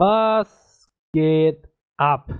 [0.00, 2.30] Was geht ab?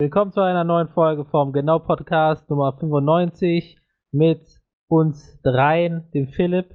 [0.00, 3.78] Willkommen zu einer neuen Folge vom Genau Podcast Nummer 95
[4.10, 4.40] mit
[4.88, 6.74] uns dreien, dem Philipp,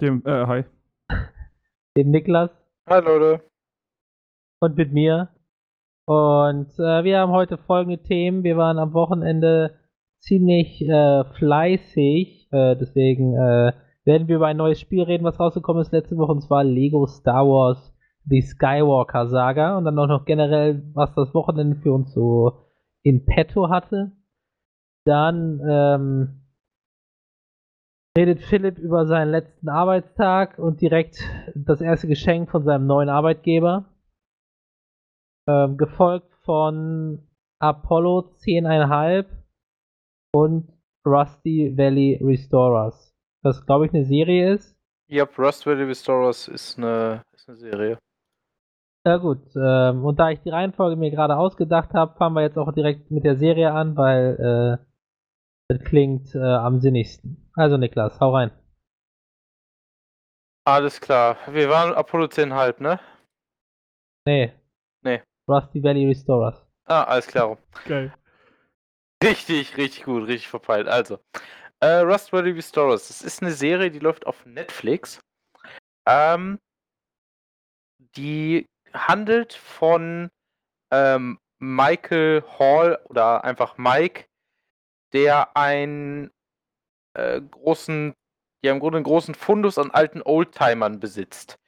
[0.00, 0.64] Dem, äh, hi.
[1.96, 2.52] dem Niklas
[2.88, 3.42] Hi Leute.
[4.60, 5.30] und mit mir.
[6.06, 8.44] Und äh, wir haben heute folgende Themen.
[8.44, 9.76] Wir waren am Wochenende
[10.20, 13.72] ziemlich äh, fleißig, äh, deswegen äh,
[14.04, 17.08] werden wir über ein neues Spiel reden, was rausgekommen ist letzte Woche, und zwar Lego
[17.08, 17.92] Star Wars
[18.26, 22.66] The Skywalker Saga und dann auch noch generell, was das Wochenende für uns so
[23.02, 24.12] in petto hatte.
[25.06, 26.40] Dann ähm,
[28.16, 31.18] redet Philipp über seinen letzten Arbeitstag und direkt
[31.54, 33.86] das erste Geschenk von seinem neuen Arbeitgeber.
[35.48, 37.26] Ähm, gefolgt von
[37.58, 39.26] Apollo 10,5
[40.32, 40.72] und
[41.06, 43.14] Rusty Valley Restorers.
[43.42, 44.76] Das, glaube ich, eine Serie ist.
[45.10, 47.98] Yep, Rust Valley Restorers ist eine, ist eine Serie.
[49.06, 52.58] Ja gut, ähm, und da ich die Reihenfolge mir gerade ausgedacht habe, fangen wir jetzt
[52.58, 54.84] auch direkt mit der Serie an, weil äh,
[55.68, 57.50] das klingt äh, am sinnigsten.
[57.54, 58.50] Also Niklas, hau rein.
[60.66, 61.38] Alles klar.
[61.50, 63.00] Wir waren Apollo 10,5, ne?
[64.26, 64.52] Nee.
[65.02, 65.22] Nee.
[65.48, 66.66] Rusty Valley Restorers.
[66.84, 67.56] Ah, alles klar.
[67.86, 68.12] Geil.
[69.24, 70.88] Richtig, richtig gut, richtig verpeilt.
[70.88, 71.18] Also,
[71.80, 73.08] äh, Rust Valley Restorers.
[73.08, 75.20] Das ist eine Serie, die läuft auf Netflix.
[76.06, 76.58] Ähm,
[78.16, 80.30] die handelt von
[80.90, 84.26] ähm, Michael Hall oder einfach Mike,
[85.12, 86.30] der einen
[87.14, 88.14] äh, großen,
[88.62, 91.58] ja im Grunde einen großen Fundus an alten Oldtimern besitzt.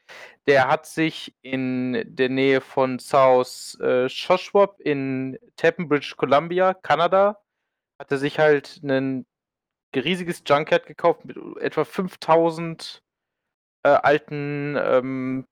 [0.47, 7.41] Der hat sich in der Nähe von South äh, Shoswap in Tappan, British Columbia, Kanada,
[7.98, 9.27] hat er sich halt ein
[9.95, 13.03] riesiges Junkyard gekauft mit etwa 5000
[13.84, 15.47] äh, alten, ähm,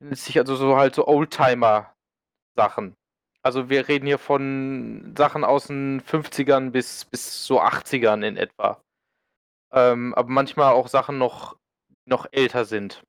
[0.00, 2.96] sich also so halt so Oldtimer-Sachen.
[3.42, 8.82] Also wir reden hier von Sachen aus den 50ern bis, bis so 80ern in etwa.
[9.72, 11.56] Ähm, aber manchmal auch Sachen noch,
[12.04, 13.02] noch älter sind.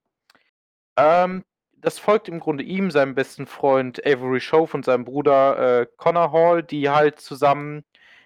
[0.98, 1.44] Ähm,
[1.78, 6.32] das folgt im Grunde ihm, seinem besten Freund Avery Shove und seinem Bruder äh, Connor
[6.32, 7.84] Hall, die halt zusammen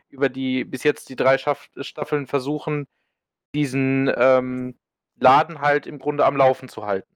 [0.10, 2.88] über die bis jetzt die drei Schaff Staffeln versuchen,
[3.56, 4.78] diesen ähm,
[5.20, 7.13] Laden halt im Grunde am Laufen zu halten.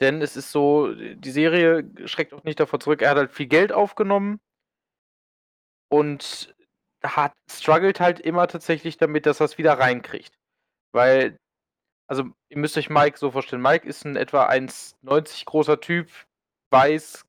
[0.00, 3.46] Denn es ist so, die Serie schreckt auch nicht davor zurück, er hat halt viel
[3.46, 4.40] Geld aufgenommen
[5.88, 6.54] und
[7.02, 10.38] hat struggelt halt immer tatsächlich damit, dass er es wieder reinkriegt.
[10.92, 11.38] Weil,
[12.08, 16.10] also ihr müsst euch Mike so vorstellen, Mike ist ein etwa 1,90 großer Typ,
[16.70, 17.24] weiß,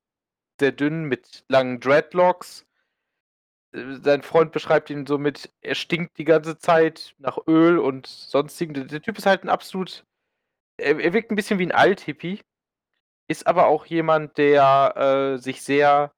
[0.60, 2.66] sehr dünn, mit langen Dreadlocks.
[3.72, 8.74] Sein Freund beschreibt ihn so mit, er stinkt die ganze Zeit nach Öl und sonstigen.
[8.74, 10.04] Der, der Typ ist halt ein absolut,
[10.76, 12.40] er, er wirkt ein bisschen wie ein Alt-Hippie,
[13.30, 16.12] ist aber auch jemand, der äh, sich sehr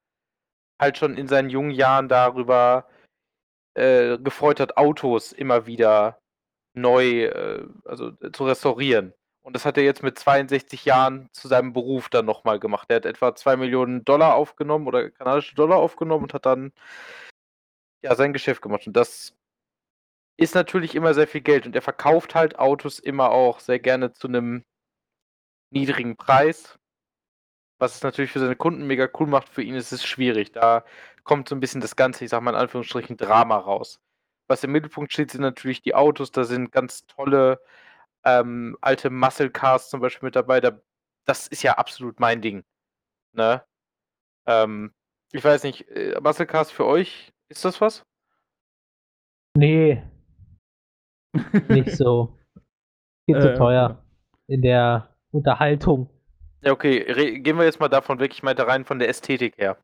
[0.80, 2.88] halt schon in seinen jungen Jahren darüber
[3.74, 6.18] äh, gefreut hat, Autos immer wieder
[6.74, 9.12] neu, äh, also äh, zu restaurieren.
[9.42, 12.88] Und das hat er jetzt mit 62 Jahren zu seinem Beruf dann nochmal gemacht.
[12.90, 16.72] Er hat etwa 2 Millionen Dollar aufgenommen oder kanadische Dollar aufgenommen und hat dann
[18.02, 18.86] ja sein Geschäft gemacht.
[18.86, 19.34] Und das
[20.38, 21.66] ist natürlich immer sehr viel Geld.
[21.66, 24.64] Und er verkauft halt Autos immer auch sehr gerne zu einem
[25.72, 26.78] niedrigen Preis.
[27.82, 30.53] Was es natürlich für seine Kunden mega cool macht, für ihn ist es schwierig.
[30.53, 30.84] Da
[31.25, 34.00] kommt so ein bisschen das ganze, ich sag mal in Anführungsstrichen, Drama raus.
[34.47, 36.31] Was im Mittelpunkt steht, sind natürlich die Autos.
[36.31, 37.60] Da sind ganz tolle
[38.25, 40.60] ähm, alte Muscle Cars zum Beispiel mit dabei.
[40.60, 40.81] Da,
[41.25, 42.62] das ist ja absolut mein Ding.
[43.32, 43.65] Ne?
[44.47, 44.94] Ähm,
[45.32, 48.04] ich weiß nicht, äh, Muscle Cars für euch, ist das was?
[49.56, 50.04] Nee,
[51.69, 52.38] nicht so.
[53.26, 54.04] Viel zu Äh, teuer
[54.47, 56.09] in der Unterhaltung.
[56.62, 58.32] Ja, okay, re- gehen wir jetzt mal davon weg.
[58.32, 59.76] Ich meinte rein von der Ästhetik her.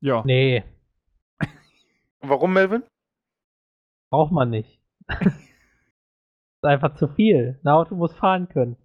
[0.00, 0.22] Ja.
[0.24, 0.64] Nee,
[2.20, 2.82] Warum, Melvin?
[4.10, 4.80] braucht man nicht.
[5.08, 7.60] ist einfach zu viel.
[7.62, 8.76] Ein Auto muss fahren können.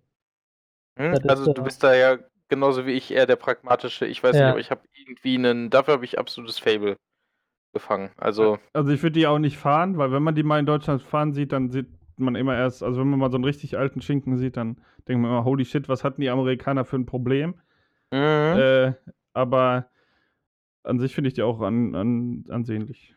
[0.99, 1.17] Hm?
[1.27, 2.17] Also du bist da ja
[2.49, 4.05] genauso wie ich eher der pragmatische.
[4.05, 4.41] Ich weiß Ja.
[4.41, 6.97] nicht, aber ich habe irgendwie einen, dafür habe ich absolutes Fable
[7.73, 8.11] gefangen.
[8.17, 11.01] Also, Also ich würde die auch nicht fahren, weil wenn man die mal in Deutschland
[11.01, 11.87] fahren sieht, dann sieht
[12.19, 14.75] man immer erst, also wenn man mal so einen richtig alten Schinken sieht, dann
[15.07, 17.55] denkt man immer, holy shit, was hatten die Amerikaner für ein Problem?
[18.11, 18.59] mhm.
[18.59, 18.93] Äh,
[19.33, 19.89] aber
[20.83, 23.15] an sich finde ich die auch an, an, ansehnlich.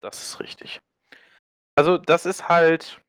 [0.00, 0.80] das ist richtig.
[1.76, 3.00] Also das ist halt,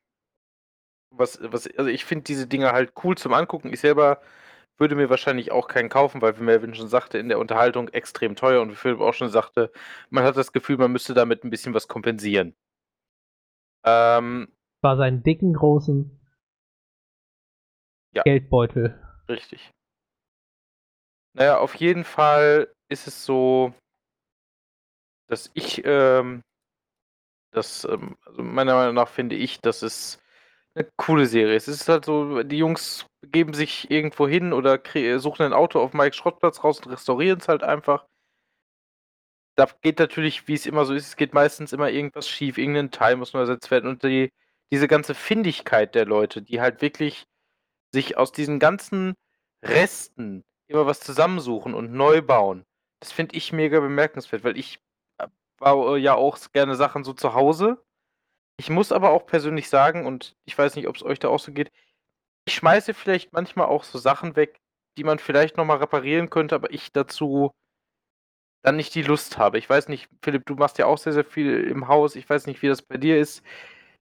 [1.10, 3.72] was, was, also ich finde diese Dinger halt cool zum Angucken.
[3.72, 4.20] Ich selber
[4.78, 8.36] würde mir wahrscheinlich auch keinen kaufen, weil, wie Melvin schon sagte, in der Unterhaltung extrem
[8.36, 9.72] teuer und wie Philipp auch schon sagte,
[10.10, 12.56] man hat das Gefühl, man müsste damit ein bisschen was kompensieren.
[13.84, 14.48] Ähm,
[14.82, 16.10] War seinen dicken, großen
[18.14, 18.22] Ja.
[18.22, 18.98] Geldbeutel.
[19.28, 19.70] Richtig.
[21.34, 23.72] Naja, auf jeden Fall ist es so,
[25.28, 26.42] dass ich, ähm,
[27.52, 30.18] das, ähm, also meiner Meinung nach finde ich, dass es
[30.74, 31.68] eine coole Serie ist.
[31.68, 34.80] Es ist halt so, die Jungs begeben sich irgendwo hin oder
[35.18, 38.06] suchen ein Auto auf Mike Schrottplatz raus und restaurieren es halt einfach.
[39.58, 42.90] Da geht natürlich, wie es immer so ist, es geht meistens immer irgendwas schief, irgendein
[42.90, 44.32] Teil muss neu ersetzt werden und die,
[44.72, 47.26] diese ganze Findigkeit der Leute, die halt wirklich
[47.92, 49.14] sich aus diesen ganzen
[49.64, 52.64] Resten immer was zusammensuchen und neu bauen,
[53.00, 54.80] das finde ich mega bemerkenswert, weil ich
[55.18, 55.26] äh,
[55.58, 57.82] baue ja auch gerne Sachen so zu Hause.
[58.58, 61.40] Ich muss aber auch persönlich sagen, und ich weiß nicht, ob es euch da auch
[61.40, 61.72] so geht,
[62.46, 64.60] ich schmeiße vielleicht manchmal auch so Sachen weg,
[64.98, 67.52] die man vielleicht nochmal reparieren könnte, aber ich dazu
[68.62, 69.58] dann nicht die Lust habe.
[69.58, 72.16] Ich weiß nicht, Philipp, du machst ja auch sehr, sehr viel im Haus.
[72.16, 73.42] Ich weiß nicht, wie das bei dir ist.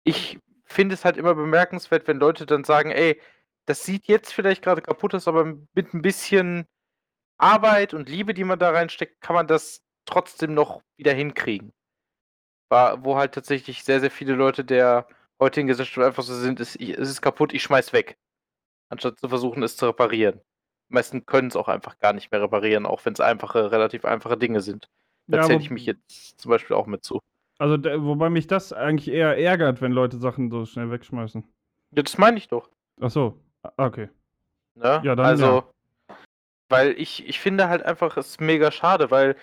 [0.03, 3.19] Ich finde es halt immer bemerkenswert, wenn Leute dann sagen, ey,
[3.65, 6.65] das sieht jetzt vielleicht gerade kaputt aus, aber mit ein bisschen
[7.37, 11.73] Arbeit und Liebe, die man da reinsteckt, kann man das trotzdem noch wieder hinkriegen.
[12.69, 15.07] War, wo halt tatsächlich sehr, sehr viele Leute der
[15.39, 18.17] heutigen Gesellschaft einfach so sind, es, es ist kaputt, ich schmeiß weg.
[18.89, 20.41] Anstatt zu versuchen, es zu reparieren.
[20.89, 24.05] Die meisten können es auch einfach gar nicht mehr reparieren, auch wenn es einfache, relativ
[24.05, 24.89] einfache Dinge sind.
[25.31, 27.21] Da Ja, zähle ich mich jetzt zum Beispiel auch mit zu.
[27.61, 31.43] Also, wobei mich das eigentlich eher ärgert, wenn Leute Sachen so schnell wegschmeißen.
[31.91, 32.71] Ja, das meine ich doch.
[32.99, 33.39] Ach so.
[33.61, 34.09] Ah, Okay.
[34.73, 34.99] Ne?
[35.03, 35.69] Ja, dann also,
[36.69, 39.35] weil ich, ich finde halt einfach, es ist mega schade, weil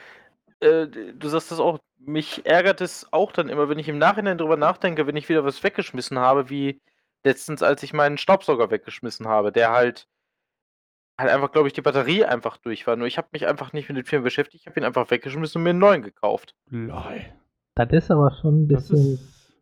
[0.58, 4.38] äh, du sagst das auch, mich ärgert es auch dann immer, wenn ich im Nachhinein
[4.38, 6.80] drüber nachdenke, wenn ich wieder was weggeschmissen habe, wie
[7.22, 10.08] letztens, als ich meinen Staubsauger weggeschmissen habe, der halt
[11.20, 12.96] halt einfach, glaube ich, die Batterie einfach durch war.
[12.96, 15.60] Nur ich habe mich einfach nicht mit den Firmen beschäftigt, ich habe ihn einfach weggeschmissen
[15.60, 16.56] und mir einen neuen gekauft.
[16.70, 17.32] Lol.
[17.86, 19.14] Das ist aber schon ein Das bisschen.
[19.14, 19.52] ist.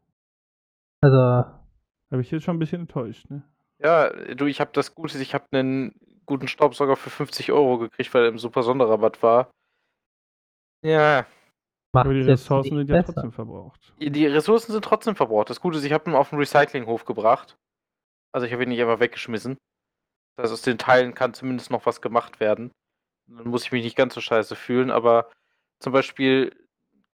[1.03, 3.43] Also, Habe ich jetzt schon ein bisschen enttäuscht, ne?
[3.79, 8.13] Ja, du, ich habe das Gute, ich habe einen guten Staubsauger für 50 Euro gekriegt,
[8.15, 9.51] weil er im super Sonderrabatt war.
[10.83, 11.27] Ja,
[11.93, 13.13] macht Aber die Ressourcen sind ja besser.
[13.15, 13.93] trotzdem verbraucht.
[13.99, 15.51] Die Ressourcen sind trotzdem verbraucht.
[15.51, 17.57] Das Gute ist, ich habe ihn auf den Recyclinghof gebracht.
[18.33, 19.57] Also ich habe ihn nicht einfach weggeschmissen.
[20.37, 22.71] Das heißt, aus den Teilen kann zumindest noch was gemacht werden.
[23.29, 25.31] Dann muss ich mich nicht ganz so scheiße fühlen, aber
[25.81, 26.66] zum Beispiel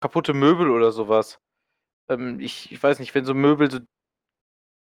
[0.02, 1.40] kaputte Möbel oder sowas.
[2.10, 3.80] Ähm, ich, ich weiß nicht, wenn so Möbel so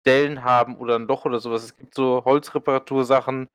[0.07, 3.49] Dellen haben oder ein Loch oder sowas, es gibt so Holzreparatursachen,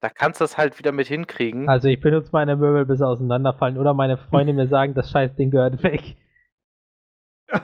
[0.00, 1.68] da kannst du das halt wieder mit hinkriegen.
[1.68, 5.50] Also ich benutze meine Möbel bis sie auseinanderfallen oder meine Freunde mir sagen, das Scheißding
[5.50, 6.16] gehört weg.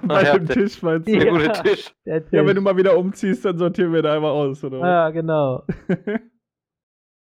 [0.05, 1.13] Bei ja, dem der- Tisch meinst du?
[1.13, 1.33] Der Ja.
[1.33, 1.95] gute Tisch.
[2.07, 2.55] Der Ja, wenn Tisch.
[2.55, 4.79] du mal wieder umziehst, dann sortieren wir da einmal aus, oder?
[4.79, 5.65] Ja, genau.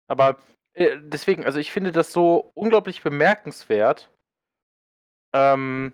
[0.09, 0.37] Aber
[0.73, 4.09] äh, deswegen, also ich finde das so unglaublich bemerkenswert,
[5.33, 5.93] ähm,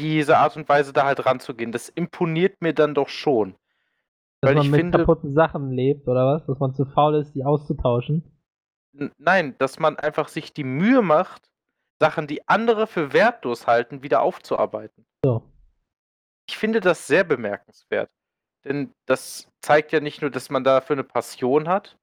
[0.00, 1.72] diese Art und Weise da halt ranzugehen.
[1.72, 3.54] Das imponiert mir dann doch schon.
[4.40, 6.46] Dass Weil man ich mit finde- kaputten Sachen lebt, oder was?
[6.46, 8.24] Dass man zu faul ist, die auszutauschen.
[9.18, 11.50] Nein, dass man einfach sich die Mühe macht,
[12.00, 15.06] Sachen, die andere für wertlos halten, wieder aufzuarbeiten.
[15.24, 15.42] So.
[16.48, 18.10] Ich finde das sehr bemerkenswert.
[18.64, 21.98] Denn das zeigt ja nicht nur, dass man dafür eine Passion hat,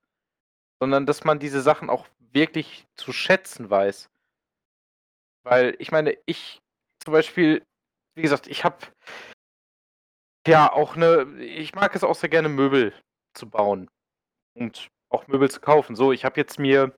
[0.79, 4.09] sondern dass man diese Sachen auch wirklich zu schätzen weiß.
[5.43, 6.61] Weil ich meine, ich
[7.03, 7.65] zum Beispiel,
[8.17, 8.77] wie gesagt, ich habe
[10.47, 12.93] ja auch eine, ich mag es auch sehr gerne, Möbel
[13.33, 13.89] zu bauen
[14.55, 15.95] und auch Möbel zu kaufen.
[15.95, 16.95] So, ich habe jetzt mir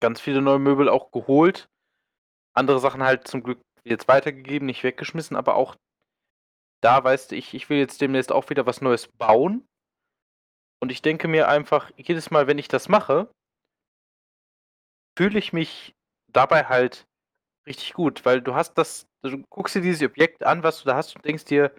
[0.00, 1.68] ganz viele neue Möbel auch geholt.
[2.54, 5.76] Andere Sachen halt zum Glück jetzt weitergegeben, nicht weggeschmissen, aber auch
[6.82, 9.66] da weißt du, ich, ich will jetzt demnächst auch wieder was Neues bauen.
[10.80, 13.30] Und ich denke mir einfach, jedes Mal, wenn ich das mache,
[15.18, 15.94] fühle ich mich
[16.32, 17.06] dabei halt
[17.66, 20.96] richtig gut, weil du hast das, du guckst dir dieses Objekt an, was du da
[20.96, 21.72] hast und denkst dir,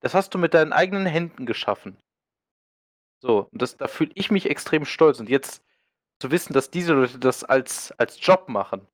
[0.00, 1.96] das hast du mit deinen eigenen Händen geschaffen.
[3.20, 5.20] So, und das, da fühle ich mich extrem stolz.
[5.20, 5.62] Und jetzt
[6.20, 8.86] zu wissen, dass diese Leute das als, als Job machen,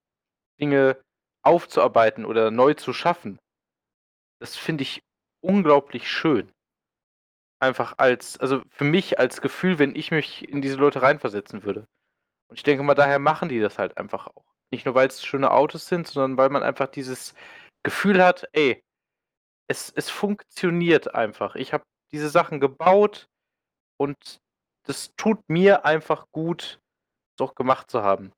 [0.61, 1.00] Dinge
[1.43, 3.38] aufzuarbeiten oder neu zu schaffen,
[4.40, 5.02] das finde ich
[5.40, 6.52] unglaublich schön.
[7.61, 11.87] Einfach als, also für mich als Gefühl, wenn ich mich in diese Leute reinversetzen würde.
[12.49, 14.45] Und ich denke mal, daher machen die das halt einfach auch.
[14.70, 17.34] Nicht nur, weil es schöne Autos sind, sondern weil man einfach dieses
[17.82, 18.82] Gefühl hat, ey,
[19.68, 21.54] es, es funktioniert einfach.
[21.54, 23.28] Ich habe diese Sachen gebaut
[23.98, 24.40] und
[24.84, 26.80] das tut mir einfach gut,
[27.37, 28.32] es auch gemacht zu haben.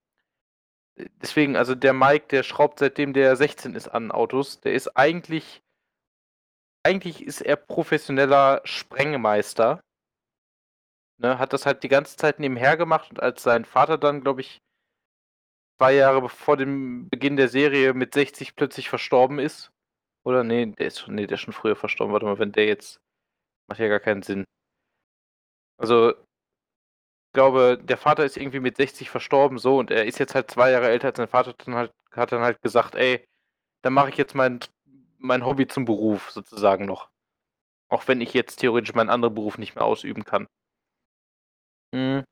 [0.96, 5.62] Deswegen, also der Mike, der schraubt seitdem der 16 ist an Autos, der ist eigentlich,
[6.84, 9.80] eigentlich ist er professioneller Sprengmeister.
[11.18, 14.40] Ne, hat das halt die ganze Zeit nebenher gemacht und als sein Vater dann, glaube
[14.40, 14.58] ich,
[15.80, 19.72] zwei Jahre vor dem Beginn der Serie mit 60 plötzlich verstorben ist.
[20.24, 22.12] Oder nee, der ist schon, nee, der ist schon früher verstorben.
[22.12, 23.00] Warte mal, wenn der jetzt.
[23.66, 24.44] Macht ja gar keinen Sinn.
[25.78, 26.12] Also,
[27.32, 30.70] glaube, der Vater ist irgendwie mit 60 verstorben, so, und er ist jetzt halt zwei
[30.70, 33.24] Jahre älter als sein Vater, dann halt, hat dann halt gesagt, ey,
[33.82, 34.60] dann mache ich jetzt mein,
[35.18, 37.08] mein Hobby zum Beruf, sozusagen noch.
[37.88, 40.46] Auch wenn ich jetzt theoretisch meinen anderen Beruf nicht mehr ausüben kann.
[41.92, 42.24] Mhm.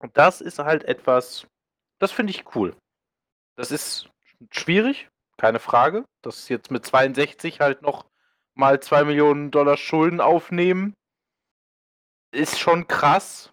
[0.00, 1.46] Und das ist halt etwas,
[2.02, 2.74] das finde ich cool.
[3.56, 4.10] Das ist
[4.50, 6.04] schwierig, keine Frage.
[6.22, 8.06] Das ist jetzt mit 62 halt noch
[8.54, 10.94] mal 2 Millionen Dollar Schulden aufnehmen,
[12.32, 13.52] ist schon krass.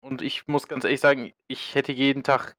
[0.00, 2.56] Und ich muss ganz ehrlich sagen, ich hätte jeden Tag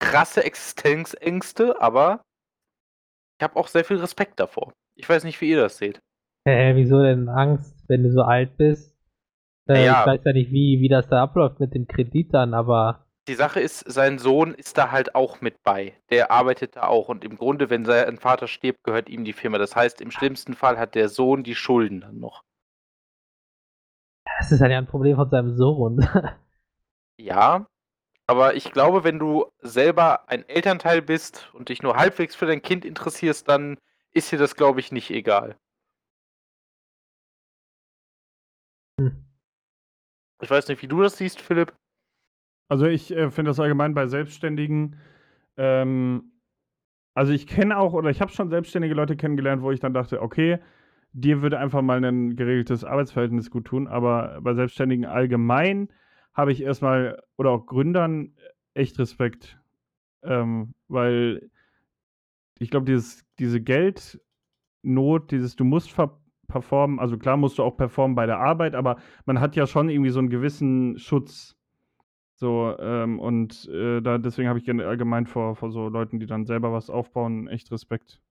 [0.00, 2.24] krasse Existenzängste, aber
[3.38, 4.72] ich habe auch sehr viel Respekt davor.
[4.96, 6.00] Ich weiß nicht, wie ihr das seht.
[6.46, 8.98] Hä, wieso denn Angst, wenn du so alt bist?
[9.68, 10.00] Äh, Ja.
[10.00, 13.36] Ich weiß ja nicht, wie, wie das da abläuft mit dem Kredit dann, aber Die
[13.36, 15.96] Sache ist, sein Sohn ist da halt auch mit bei.
[16.10, 17.08] Der arbeitet da auch.
[17.08, 19.56] Und im Grunde, wenn sein Vater stirbt, gehört ihm die Firma.
[19.56, 22.42] Das heißt, im schlimmsten Fall hat der Sohn die Schulden dann noch.
[24.40, 26.04] das ist ja ein Problem von seinem Sohn.
[27.18, 27.66] Ja,
[28.26, 32.62] aber ich glaube, wenn du selber ein Elternteil bist und dich nur halbwegs für dein
[32.62, 33.78] Kind interessierst, dann
[34.10, 35.56] ist dir das, glaube ich, nicht egal.
[38.98, 39.24] Hm.
[40.40, 41.74] Ich weiß nicht, wie du das siehst, Philipp.
[42.70, 44.96] Also ich äh, finde das allgemein bei Selbstständigen.
[45.56, 46.32] Ähm,
[47.14, 50.22] also ich kenne auch oder ich habe schon selbstständige Leute kennengelernt, wo ich dann dachte,
[50.22, 50.60] okay,
[51.12, 55.88] dir würde einfach mal ein geregeltes Arbeitsverhältnis gut tun, aber bei Selbstständigen allgemein
[56.32, 58.36] habe ich erstmal oder auch Gründern
[58.74, 59.58] echt Respekt,
[60.22, 61.50] ähm, weil
[62.60, 64.20] ich glaube, dieses, diese Geldnot,
[65.32, 65.92] dieses du musst
[66.46, 69.88] performen, also klar musst du auch performen bei der Arbeit, aber man hat ja schon
[69.88, 71.56] irgendwie so einen gewissen Schutz.
[72.40, 76.46] So, ähm, und äh, da, deswegen habe ich allgemein vor, vor so Leuten, die dann
[76.46, 78.22] selber was aufbauen, echt Respekt.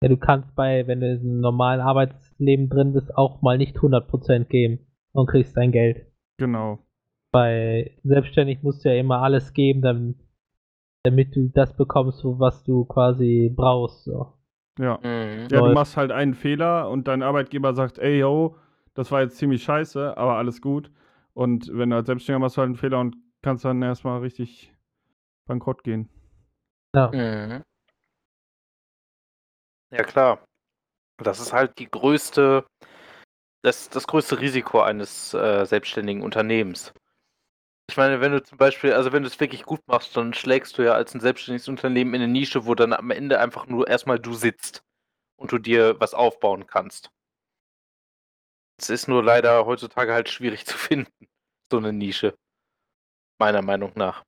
[0.00, 4.44] ja, du kannst bei, wenn du im normalen Arbeitsleben drin bist, auch mal nicht 100%
[4.44, 6.06] geben und kriegst dein Geld.
[6.38, 6.78] Genau.
[7.30, 10.14] Bei selbstständig musst du ja immer alles geben, dann,
[11.02, 14.04] damit du das bekommst, so was du quasi brauchst.
[14.04, 14.32] So.
[14.78, 14.98] Ja.
[15.02, 15.48] Mhm.
[15.50, 18.56] Ja, du machst halt einen Fehler und dein Arbeitgeber sagt, ey, yo,
[18.94, 20.90] das war jetzt ziemlich scheiße, aber alles gut.
[21.34, 24.74] Und wenn du als Selbstständiger machst du halt einen Fehler und kannst dann erstmal richtig
[25.46, 26.08] bankrott gehen.
[26.94, 27.10] Ja.
[27.12, 27.62] Mhm.
[29.90, 30.44] Ja, klar.
[31.18, 32.66] Das ist halt die größte,
[33.62, 36.92] das, das größte Risiko eines äh, selbstständigen Unternehmens.
[37.90, 40.78] Ich meine, wenn du zum Beispiel, also wenn du es wirklich gut machst, dann schlägst
[40.78, 43.88] du ja als ein selbstständiges Unternehmen in eine Nische, wo dann am Ende einfach nur
[43.88, 44.82] erstmal du sitzt
[45.36, 47.10] und du dir was aufbauen kannst.
[48.80, 51.12] Es ist nur leider heutzutage halt schwierig zu finden,
[51.70, 52.34] so eine Nische.
[53.38, 54.24] Meiner Meinung nach.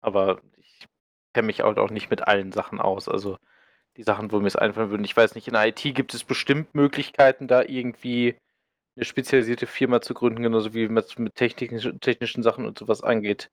[0.00, 0.86] Aber ich
[1.32, 3.08] kenne mich halt auch nicht mit allen Sachen aus.
[3.08, 3.38] Also
[3.96, 5.04] die Sachen, wo mir es einfallen würden.
[5.04, 8.36] Ich weiß nicht, in IT gibt es bestimmt Möglichkeiten, da irgendwie
[8.96, 13.50] eine spezialisierte Firma zu gründen, genauso wie man es mit technischen, Sachen und sowas angeht.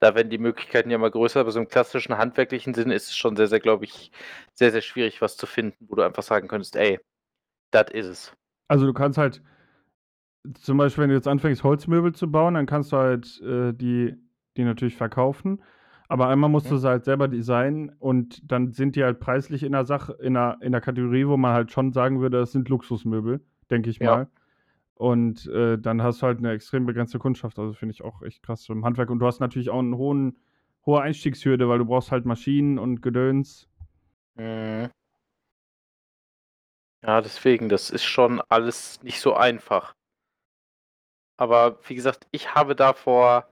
[0.00, 3.16] Da werden die Möglichkeiten ja mal größer, aber so im klassischen handwerklichen Sinne ist es
[3.16, 4.12] schon sehr, sehr, glaube ich,
[4.54, 7.00] sehr, sehr schwierig, was zu finden, wo du einfach sagen könntest, ey,
[7.72, 8.32] das ist es.
[8.68, 9.42] Also du kannst halt,
[10.54, 14.14] zum Beispiel, wenn du jetzt anfängst, Holzmöbel zu bauen, dann kannst du halt äh, die,
[14.56, 15.62] die natürlich verkaufen.
[16.08, 16.70] Aber einmal musst Mhm.
[16.70, 20.34] du sie halt selber designen und dann sind die halt preislich in der Sache, in
[20.34, 23.40] der, in der Kategorie, wo man halt schon sagen würde, das sind Luxusmöbel,
[23.70, 24.14] denke ich Ja.
[24.14, 24.28] mal.
[24.94, 27.58] Und äh, dann hast du halt eine extrem begrenzte Kundschaft.
[27.58, 29.10] Also finde ich auch echt krass im Handwerk.
[29.10, 30.38] Und du hast natürlich auch einen hohen,
[30.86, 33.68] hohe Einstiegshürde, weil du brauchst halt Maschinen und Gedöns.
[34.36, 34.90] Mhm.
[37.02, 39.94] Ja, deswegen, das ist schon alles nicht so einfach.
[41.38, 43.50] Aber wie gesagt, ich habe davor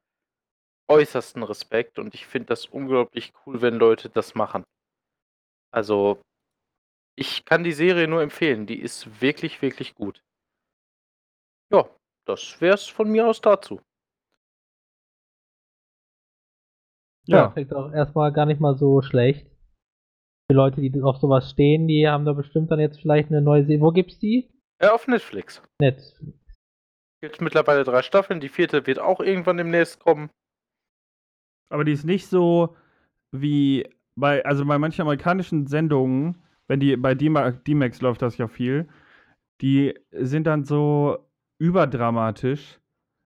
[0.89, 4.65] äußersten Respekt und ich finde das unglaublich cool, wenn Leute das machen.
[5.73, 6.21] Also,
[7.19, 8.67] ich kann die Serie nur empfehlen.
[8.67, 10.21] Die ist wirklich, wirklich gut.
[11.73, 11.89] Ja,
[12.27, 13.81] das wär's von mir aus dazu.
[17.27, 19.51] Ja, Ja, klingt auch erstmal gar nicht mal so schlecht.
[20.49, 23.65] Für Leute, die auf sowas stehen, die haben da bestimmt dann jetzt vielleicht eine neue
[23.65, 23.81] Serie.
[23.81, 24.49] Wo gibt's die?
[24.81, 25.61] Ja, auf Netflix.
[25.81, 26.21] Netz.
[27.23, 28.41] Gibt mittlerweile drei Staffeln.
[28.41, 30.31] Die vierte wird auch irgendwann demnächst kommen.
[31.69, 32.77] Aber die ist nicht so
[33.33, 38.49] wie bei, also bei manchen amerikanischen Sendungen, wenn die, bei D-Ma- D-Max läuft das ja
[38.49, 38.89] viel,
[39.61, 41.19] die sind dann so
[41.59, 42.79] überdramatisch.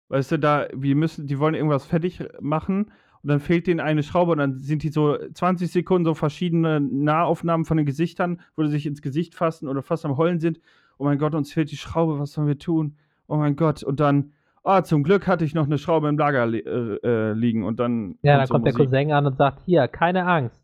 [0.09, 2.93] Weißt du, da, wir müssen, die wollen irgendwas fertig machen
[3.23, 6.81] und dann fehlt denen eine Schraube und dann sind die so 20 Sekunden so verschiedene
[6.81, 10.61] Nahaufnahmen von den Gesichtern, wo sie sich ins Gesicht fassen oder fast am Heulen sind.
[10.99, 12.97] Oh mein Gott, uns fehlt die Schraube, was sollen wir tun?
[13.31, 13.83] Oh mein Gott.
[13.85, 14.33] Und dann,
[14.65, 17.79] ah, zum Glück hatte ich noch eine Schraube im Lager li äh, äh, liegen und
[17.79, 18.19] dann.
[18.23, 18.87] Ja, dann kommt der Musik.
[18.91, 20.61] Cousin an und sagt, hier, keine Angst,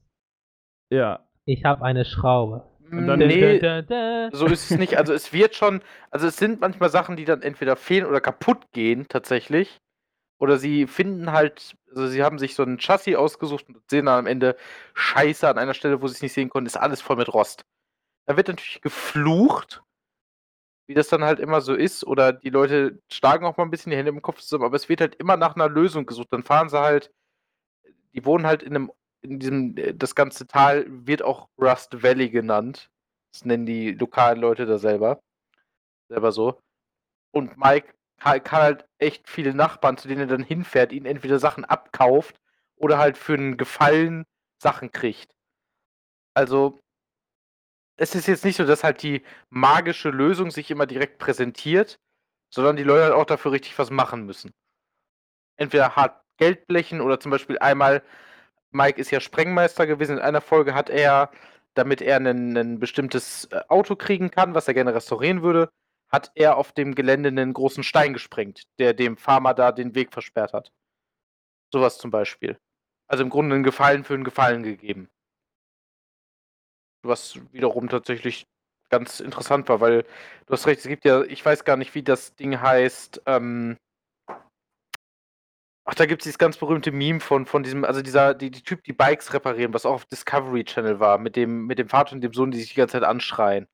[0.91, 2.65] Ja, ich habe eine Schraube.
[2.91, 4.37] Und dann- nee, Da, da, da.
[4.37, 4.97] so ist es nicht.
[4.99, 5.81] Also es wird schon,
[6.11, 9.79] also es sind manchmal Sachen, die dann entweder fehlen oder kaputt gehen tatsächlich.
[10.39, 14.19] Oder sie finden halt, also sie haben sich so ein Chassis ausgesucht und sehen dann
[14.19, 14.57] am Ende
[14.95, 17.65] Scheiße an einer Stelle, wo sie es nicht sehen konnten, ist alles voll mit Rost.
[18.27, 19.83] Da wird natürlich geflucht,
[20.87, 22.05] wie das dann halt immer so ist.
[22.07, 24.89] Oder die Leute schlagen auch mal ein bisschen die Hände im Kopf zusammen, aber es
[24.89, 26.29] wird halt immer nach einer Lösung gesucht.
[26.33, 27.13] Dann fahren sie halt,
[28.15, 32.31] die wohnen halt in einem, in diesem, äh, das ganze Tal wird auch Rust Valley
[32.31, 32.91] genannt.
[33.33, 35.21] Das nennen die lokalen Leute da selber.
[36.09, 36.61] Selber so.
[37.33, 41.39] Und Mike ka- kann halt echt viele Nachbarn, zu denen er dann hinfährt, ihnen entweder
[41.39, 42.41] Sachen abkauft
[42.77, 44.25] oder halt für einen Gefallen
[44.63, 45.33] Sachen kriegt.
[46.35, 46.79] Also,
[47.97, 51.99] es ist jetzt nicht so, dass halt die magische Lösung sich immer direkt präsentiert,
[52.53, 54.53] sondern die Leute halt auch dafür richtig was machen müssen.
[55.57, 58.03] Entweder hart Geld blechen oder zum Beispiel einmal,
[58.71, 61.31] Mike ist ja Sprengmeister gewesen, in einer Folge hat er,
[61.75, 65.71] damit er ein, ein bestimmtes äh, Auto kriegen kann, was er gerne restaurieren würde,
[66.11, 70.13] hat er auf dem Gelände einen großen Stein gesprengt, der dem Farmer da den Weg
[70.13, 70.73] versperrt hat.
[71.73, 72.59] Sowas zum Beispiel.
[73.09, 75.09] Also im Grunde einen Gefallen für einen Gefallen gegeben.
[77.07, 78.47] Was wiederum tatsächlich
[78.91, 80.03] ganz interessant war, weil
[80.47, 83.77] du hast recht, es gibt ja, ich weiß gar nicht, wie das Ding heißt, ähm,
[85.89, 88.63] Ach, da gibt es dieses ganz berühmte Meme von, von diesem, also dieser, die, die
[88.63, 92.13] Typ, die Bikes reparieren, was auch auf Discovery Channel war, mit dem, mit dem Vater
[92.15, 93.69] und dem Sohn, die sich die ganze Zeit anschreien.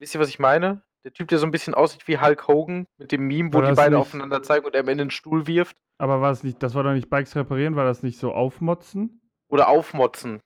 [0.00, 0.82] Wisst ihr, was ich meine?
[1.04, 3.62] Der Typ, der so ein bisschen aussieht wie Hulk Hogan, mit dem Meme, wo War
[3.62, 5.76] die das beide nicht- aufeinander zeigen und er am Ende einen Stuhl wirft.
[5.98, 9.20] Aber war es nicht, das war doch nicht Bikes reparieren, war das nicht so aufmotzen?
[9.46, 10.40] Oder aufmotzen.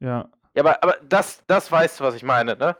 [0.00, 0.30] Ja.
[0.54, 2.76] Ja, aber, aber das, das weißt du, was ich meine, ne?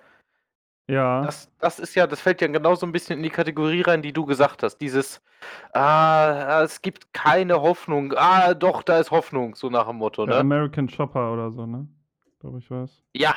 [0.87, 1.23] Ja.
[1.23, 4.03] Das, das ist ja, das fällt ja genau so ein bisschen in die Kategorie rein,
[4.03, 4.79] die du gesagt hast.
[4.79, 5.23] Dieses,
[5.73, 8.13] ah, es gibt keine Hoffnung.
[8.17, 10.37] Ah, doch, da ist Hoffnung, so nach dem Motto, ne?
[10.37, 11.89] American Chopper oder so, ne?
[12.41, 13.03] Glaube ich was.
[13.15, 13.35] Ja,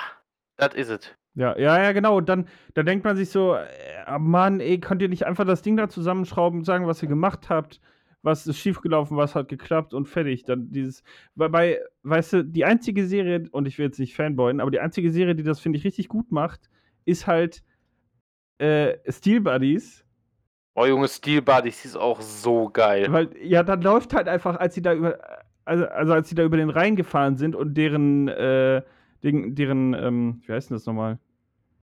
[0.58, 1.18] das is it.
[1.36, 2.18] Ja, ja, ja, genau.
[2.18, 5.62] Und dann, dann denkt man sich so, äh, Mann, ey, könnt ihr nicht einfach das
[5.62, 7.80] Ding da zusammenschrauben, sagen, was ihr gemacht habt,
[8.28, 10.44] was ist schiefgelaufen, was hat geklappt und fertig.
[10.44, 11.02] Dann dieses,
[11.34, 14.82] bei, bei, weißt du, die einzige Serie, und ich will jetzt nicht fanboyen, aber die
[14.82, 16.70] einzige Serie, die das, finde ich, richtig gut macht,
[17.06, 17.64] ist halt
[18.60, 20.06] äh, Steel Buddies.
[20.76, 23.08] Oh, Junge, Steel Buddies ist auch so geil.
[23.10, 25.18] Weil, ja, dann läuft halt einfach, als sie da über,
[25.64, 28.82] also, also als sie da über den Rhein gefahren sind und deren, äh,
[29.24, 31.18] deren, deren ähm, wie heißt denn das nochmal?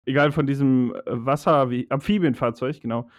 [0.06, 3.10] Egal, von diesem äh, Wasser, wie, Amphibienfahrzeug, genau,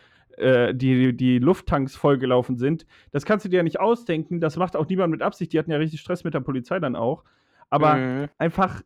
[0.41, 2.86] äh, die, die Lufttanks vollgelaufen sind.
[3.12, 5.71] Das kannst du dir ja nicht ausdenken, das macht auch niemand mit Absicht, die hatten
[5.71, 7.23] ja richtig Stress mit der Polizei dann auch.
[7.69, 8.30] Aber Mhm.
[8.38, 8.82] einfach,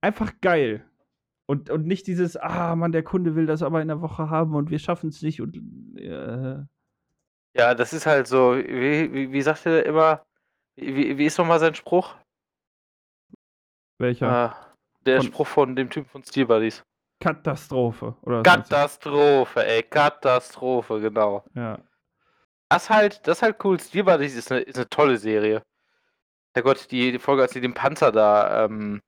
[0.00, 0.84] einfach geil.
[1.46, 4.54] Und, und nicht dieses, ah, Mann, der Kunde will das aber in der Woche haben
[4.54, 5.56] und wir schaffen es nicht und
[5.98, 6.64] äh,
[7.56, 10.24] Ja, das ist halt so, wie, wie, wie sagt er immer,
[10.76, 12.16] wie, wie ist nochmal sein Spruch?
[13.98, 14.72] welcher Ah,
[15.06, 16.82] der Von- Spruch von dem Typen von Steel Buddies.
[17.24, 18.14] Katastrophe.
[18.20, 18.42] Oder?
[18.42, 21.42] Katastrophe, ey, Katastrophe, genau.
[21.54, 21.78] Ja.
[22.68, 23.80] Das halt, das halt cool.
[23.80, 25.62] Steel Buddies ist eine, ist eine tolle Serie.
[26.52, 29.00] Herrgott, die, die Folge, als sie den Panzer da ähm,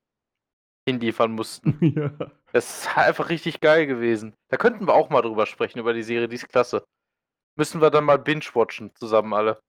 [0.87, 1.77] hinliefern mussten.
[1.95, 2.11] ja.
[2.53, 4.33] Das ist einfach richtig geil gewesen.
[4.49, 6.85] Da könnten wir auch mal drüber sprechen, über die Serie, die ist klasse.
[7.55, 9.59] Müssen wir dann mal binge-watchen, zusammen alle.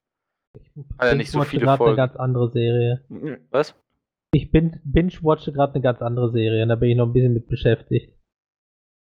[0.98, 2.00] ja nicht so viele grad Folgen.
[2.00, 3.04] eine ganz andere Serie.
[3.50, 3.74] Was?
[4.32, 7.34] Ich bin binge-watche gerade eine ganz andere Serie und da bin ich noch ein bisschen
[7.34, 8.17] mit beschäftigt.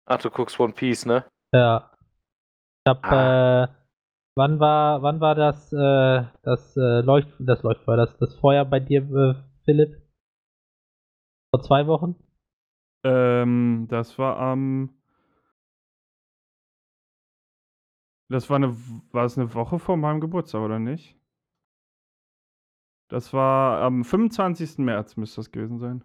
[0.06, 1.24] Ach, du guckst One Piece, ne?
[1.54, 1.90] Ja.
[2.84, 3.64] Ich hab, Ah.
[3.64, 3.68] äh,
[4.36, 8.80] wann war, wann war das, äh, das, äh, Leucht, das Leuchtfeuer, das, das Feuer bei
[8.80, 9.34] dir, äh,
[9.64, 10.02] Philipp?
[11.54, 12.16] Vor zwei Wochen?
[13.04, 14.94] Ähm, das war am.
[18.28, 18.74] das war eine,
[19.12, 21.14] war es eine Woche vor meinem Geburtstag, oder nicht?
[23.10, 24.78] Das war am 25.
[24.78, 26.02] März, müsste das gewesen sein.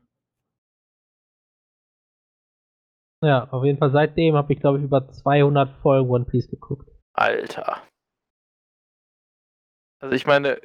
[3.23, 6.89] Ja, auf jeden Fall seitdem habe ich, glaube ich, über 200 Folgen One Piece geguckt.
[7.13, 7.81] Alter.
[9.99, 10.59] Also ich meine,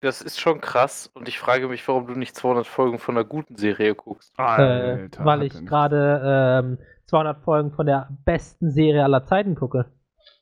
[0.00, 3.24] das ist schon krass und ich frage mich, warum du nicht 200 Folgen von einer
[3.24, 4.32] guten Serie guckst.
[4.38, 5.68] Äh, weil hat ich er nicht.
[5.68, 9.90] gerade ähm, 200 Folgen von der besten Serie aller Zeiten gucke.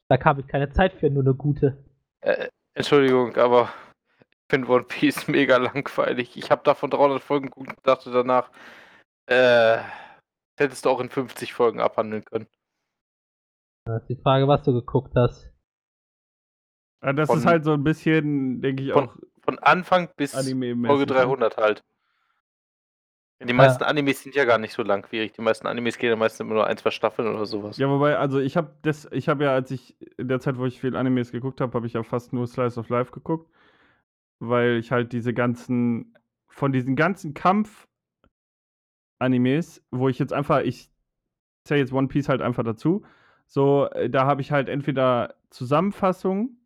[0.09, 1.83] Da habe ich keine Zeit für, nur eine gute.
[2.21, 3.71] Äh, Entschuldigung, aber
[4.31, 6.37] ich finde One Piece mega langweilig.
[6.37, 8.51] Ich habe davon 300 Folgen geguckt und dachte danach,
[9.27, 9.79] äh,
[10.57, 12.47] hättest du auch in 50 Folgen abhandeln können.
[13.85, 15.53] Das ist die Frage, was du geguckt hast.
[17.03, 20.33] Ja, das von- ist halt so ein bisschen, denke ich, von- auch Von Anfang bis
[20.33, 21.85] Folge 300 halt.
[23.45, 25.33] Die meisten Animes sind ja gar nicht so langwierig.
[25.35, 27.77] Die meisten Animes gehen ja meistens immer nur ein, zwei Staffeln oder sowas.
[27.77, 30.65] Ja, wobei, also ich habe das, ich habe ja, als ich in der Zeit, wo
[30.65, 33.51] ich viel Animes geguckt habe, habe ich ja fast nur Slice of Life geguckt,
[34.41, 36.17] weil ich halt diese ganzen,
[36.49, 37.87] von diesen ganzen Kampf,
[39.19, 40.91] Animes, wo ich jetzt einfach, ich
[41.65, 43.05] zähle jetzt One Piece halt einfach dazu.
[43.47, 46.59] So, äh, da habe ich halt entweder Zusammenfassungen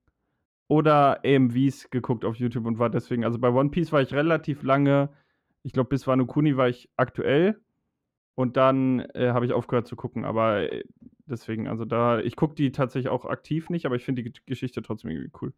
[0.68, 4.62] oder AMVs geguckt auf YouTube und war deswegen, also bei One Piece war ich relativ
[4.62, 5.10] lange,
[5.62, 7.60] ich glaube bis Wano Kuni war ich aktuell
[8.34, 10.84] und dann äh, habe ich aufgehört zu gucken, aber äh,
[11.26, 14.82] deswegen, also da, ich gucke die tatsächlich auch aktiv nicht, aber ich finde die Geschichte
[14.82, 15.52] trotzdem irgendwie cool.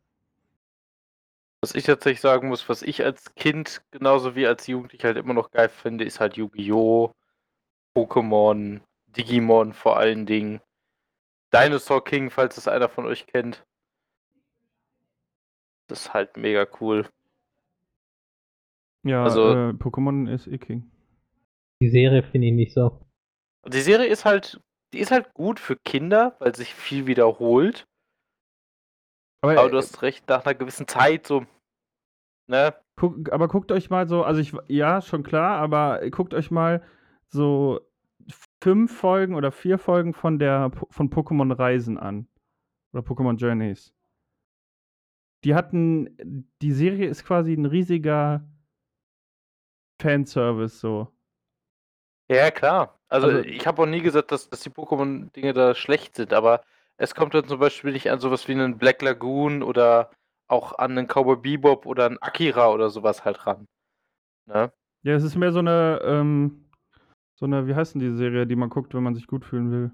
[1.63, 5.33] Was ich tatsächlich sagen muss, was ich als Kind genauso wie als Jugendlicher halt immer
[5.33, 7.13] noch geil finde, ist halt Yu-Gi-Oh!,
[7.97, 10.61] Pokémon, Digimon vor allen Dingen.
[11.55, 13.65] Dinosaur King, falls das einer von euch kennt.
[15.87, 17.09] Das ist halt mega cool.
[19.05, 20.91] Ja, Also- äh, Pokémon ist eh King.
[21.81, 23.01] Die Serie finde ich nicht so.
[23.67, 24.61] Die Serie ist halt,
[24.93, 27.87] die ist halt gut für Kinder, weil sich viel wiederholt.
[29.43, 31.45] Aber, Aber du äh, hast recht, nach einer gewissen Zeit so,
[32.47, 32.75] ne?
[32.97, 36.83] guck, aber guckt euch mal so, also ich, ja, schon klar, aber guckt euch mal
[37.27, 37.81] so
[38.63, 42.29] fünf Folgen oder vier Folgen von der von Pokémon Reisen an.
[42.93, 43.95] Oder Pokémon Journeys.
[45.45, 48.47] Die hatten, die Serie ist quasi ein riesiger
[50.01, 51.09] Fanservice so.
[52.31, 53.01] Ja, klar.
[53.09, 56.63] Also, Also- ich habe auch nie gesagt, dass, dass die Pokémon-Dinge da schlecht sind, aber
[56.99, 60.11] es kommt dann zum Beispiel nicht an sowas wie einen Black Lagoon oder
[60.49, 63.67] auch an einen Cowboy Bebop oder einen Akira oder sowas halt ran.
[64.47, 64.73] Ne?
[65.03, 66.69] Ja, es ist mehr so eine, ähm,
[67.35, 69.71] so eine, wie heißt denn die Serie, die man guckt, wenn man sich gut fühlen
[69.73, 69.91] will?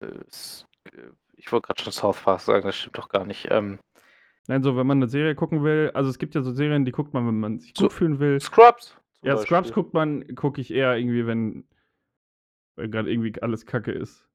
[0.00, 0.20] Äh,
[1.34, 3.48] Ich wollte gerade schon South Park sagen, das stimmt doch gar nicht.
[3.50, 3.78] Ähm,
[4.46, 6.92] Nein, so, wenn man eine Serie gucken will, also es gibt ja so Serien, die
[6.92, 8.40] guckt man, wenn man sich So- gut fühlen will.
[8.40, 8.96] Scrubs.
[9.22, 9.72] Ja, Scrubs Beispiel.
[9.72, 11.66] guckt man, gucke ich eher irgendwie, wenn,
[12.76, 14.27] wenn gerade irgendwie alles Kacke ist.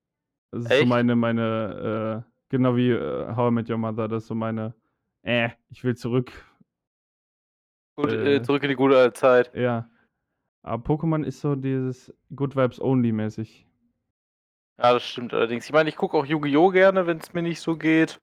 [0.53, 0.87] Das ist so Echt?
[0.87, 4.75] meine, meine, äh, genau wie äh, How I Met Your Mother, das ist so meine,
[5.23, 6.31] äh, ich will zurück.
[7.95, 9.51] Gut, äh, äh, zurück in die gute alte Zeit.
[9.55, 9.89] Ja.
[10.61, 13.65] Aber Pokémon ist so dieses Good Vibes Only mäßig.
[14.77, 15.65] Ja, das stimmt allerdings.
[15.65, 16.69] Ich meine, ich gucke auch Yu-Gi-Oh!
[16.69, 18.21] gerne, wenn es mir nicht so geht.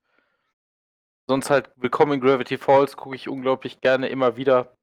[1.27, 4.77] Sonst halt Willkommen in Gravity Falls gucke ich unglaublich gerne immer wieder.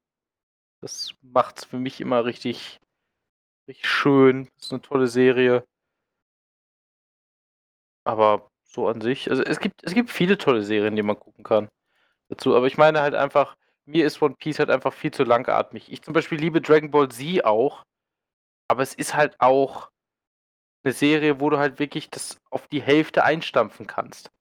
[0.81, 2.79] Das macht's für mich immer richtig,
[3.67, 4.49] richtig schön.
[4.55, 5.65] Das ist eine tolle Serie.
[8.03, 11.43] Aber so an sich, also es gibt, es gibt viele tolle Serien, die man gucken
[11.43, 11.69] kann
[12.29, 12.55] dazu.
[12.55, 15.91] Aber ich meine halt einfach, mir ist One Piece halt einfach viel zu langatmig.
[15.91, 17.83] Ich zum Beispiel liebe Dragon Ball Z auch,
[18.67, 19.89] aber es ist halt auch
[20.83, 24.31] eine Serie, wo du halt wirklich das auf die Hälfte einstampfen kannst.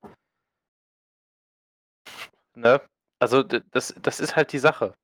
[2.54, 2.80] Ne?
[3.18, 4.94] Also das, das ist halt die Sache.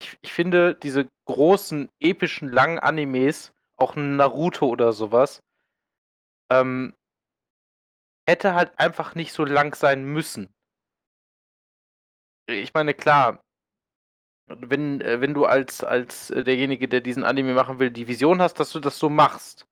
[0.00, 5.40] Ich, ich finde, diese großen, epischen, langen Animes, auch Naruto oder sowas,
[6.50, 6.94] ähm,
[8.28, 10.54] hätte halt einfach nicht so lang sein müssen.
[12.46, 13.42] Ich meine, klar,
[14.48, 18.42] wenn, äh, wenn du als, als äh, derjenige, der diesen Anime machen will, die Vision
[18.42, 19.66] hast, dass du das so machst,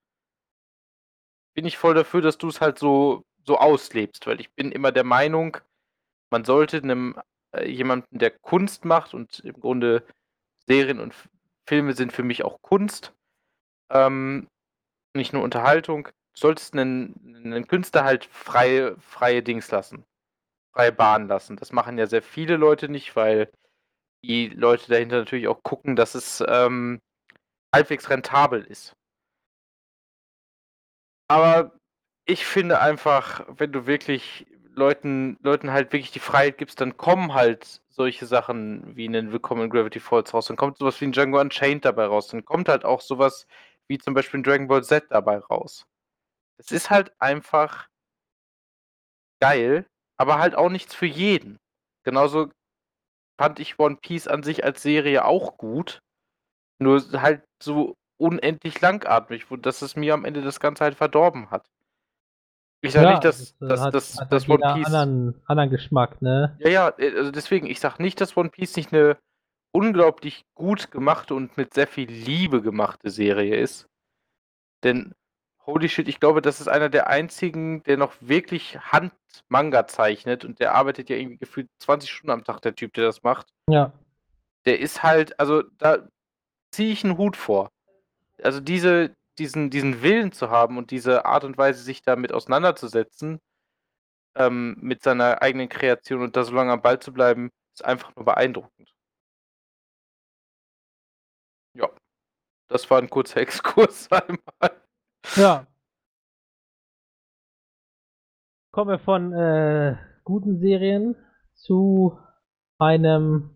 [1.55, 4.90] bin ich voll dafür, dass du es halt so, so auslebst, weil ich bin immer
[4.90, 5.59] der Meinung,
[6.31, 7.21] man sollte einem
[7.53, 10.07] äh, jemanden, der Kunst macht und im Grunde
[10.66, 11.14] Serien und
[11.69, 13.14] Filme sind für mich auch Kunst,
[13.90, 14.49] ähm,
[15.14, 20.05] nicht nur Unterhaltung, solltest einen, einen Künstler halt freie, freie Dings lassen,
[20.72, 21.57] freie Bahn lassen.
[21.57, 23.51] Das machen ja sehr viele Leute nicht, weil
[24.25, 27.01] die Leute dahinter natürlich auch gucken, dass es ähm,
[27.75, 28.94] halbwegs rentabel ist.
[31.29, 31.72] Aber
[32.27, 37.35] ich finde einfach, wenn du wirklich Leuten, Leuten halt wirklich die Freiheit gibst, dann kommen
[37.35, 40.46] halt solche Sachen wie einen Willkommen in Gravity Falls raus.
[40.46, 42.29] Dann kommt sowas wie ein Django Unchained dabei raus.
[42.29, 43.46] Dann kommt halt auch sowas
[43.88, 45.87] wie zum Beispiel ein Dragon Ball Z dabei raus.
[46.59, 47.88] Es ist halt einfach
[49.40, 51.59] geil, aber halt auch nichts für jeden.
[52.05, 52.51] Genauso
[53.38, 56.01] fand ich One Piece an sich als Serie auch gut.
[56.79, 61.66] Nur halt so unendlich langatmig, dass es mir am Ende das Ganze halt verdorben hat.
[62.83, 64.87] Ich sage nicht, dass, das, äh, dass, hat, dass, hat dass halt One Piece.
[64.87, 66.57] Anderen, anderen Geschmack, ne?
[66.61, 69.19] Ja, ja, äh, also deswegen, ich sag nicht, dass One Piece nicht eine
[69.73, 73.88] unglaublich gut gemachte und mit sehr viel Liebe gemachte Serie ist.
[74.85, 75.14] Denn,
[75.66, 80.61] holy shit, ich glaube, das ist einer der einzigen, der noch wirklich Handmanga zeichnet und
[80.61, 83.52] der arbeitet ja irgendwie gefühlt 20 Stunden am Tag, der Typ, der das macht.
[83.68, 83.92] Ja.
[84.64, 86.09] Der ist halt, also da
[86.70, 87.70] ziehe ich einen Hut vor.
[88.42, 93.40] Also diese, diesen, diesen Willen zu haben und diese Art und Weise, sich damit auseinanderzusetzen,
[94.37, 98.14] ähm, mit seiner eigenen Kreation und da so lange am Ball zu bleiben, ist einfach
[98.16, 98.94] nur beeindruckend.
[101.74, 101.90] Ja,
[102.68, 104.86] das war ein kurzer Exkurs einmal.
[105.35, 105.67] Ja.
[108.73, 111.17] Kommen wir von äh, guten Serien
[111.55, 112.19] zu
[112.79, 113.51] einem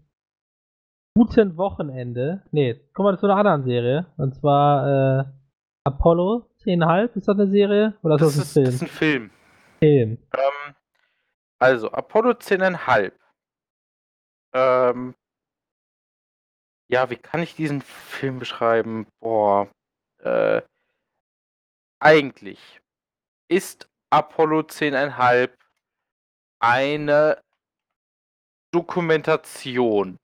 [1.14, 2.42] guten Wochenende.
[2.50, 4.06] Nee, kommen wir zu einer anderen Serie.
[4.16, 5.24] Und zwar äh,
[5.84, 7.16] Apollo 10,5.
[7.16, 7.98] Ist das eine Serie?
[8.02, 9.24] Oder ist Das das, ist, ein das ist Film?
[9.24, 9.30] ein Film.
[9.78, 10.18] Film.
[10.36, 10.74] Ähm,
[11.58, 13.12] also, Apollo 10,5.
[14.54, 15.14] Ähm,
[16.90, 19.06] ja, wie kann ich diesen Film beschreiben?
[19.20, 19.68] Boah.
[20.18, 20.62] Äh,
[22.00, 22.80] eigentlich
[23.48, 25.50] ist Apollo 10,5
[26.60, 27.40] eine
[28.72, 30.18] Dokumentation.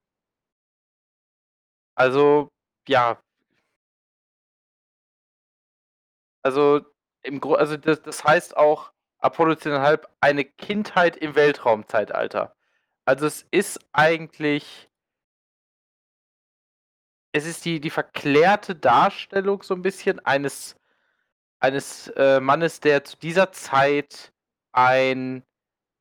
[1.96, 2.48] Also,
[2.88, 3.18] ja.
[6.44, 6.80] Also,
[7.22, 12.54] im Gru also das, das heißt auch Apollo 10,5 eine Kindheit im Weltraumzeitalter.
[13.06, 14.88] Also es ist eigentlich.
[17.32, 20.76] Es ist die, die verklärte Darstellung so ein bisschen eines,
[21.60, 24.32] eines äh, Mannes, der zu dieser Zeit
[24.72, 25.42] ein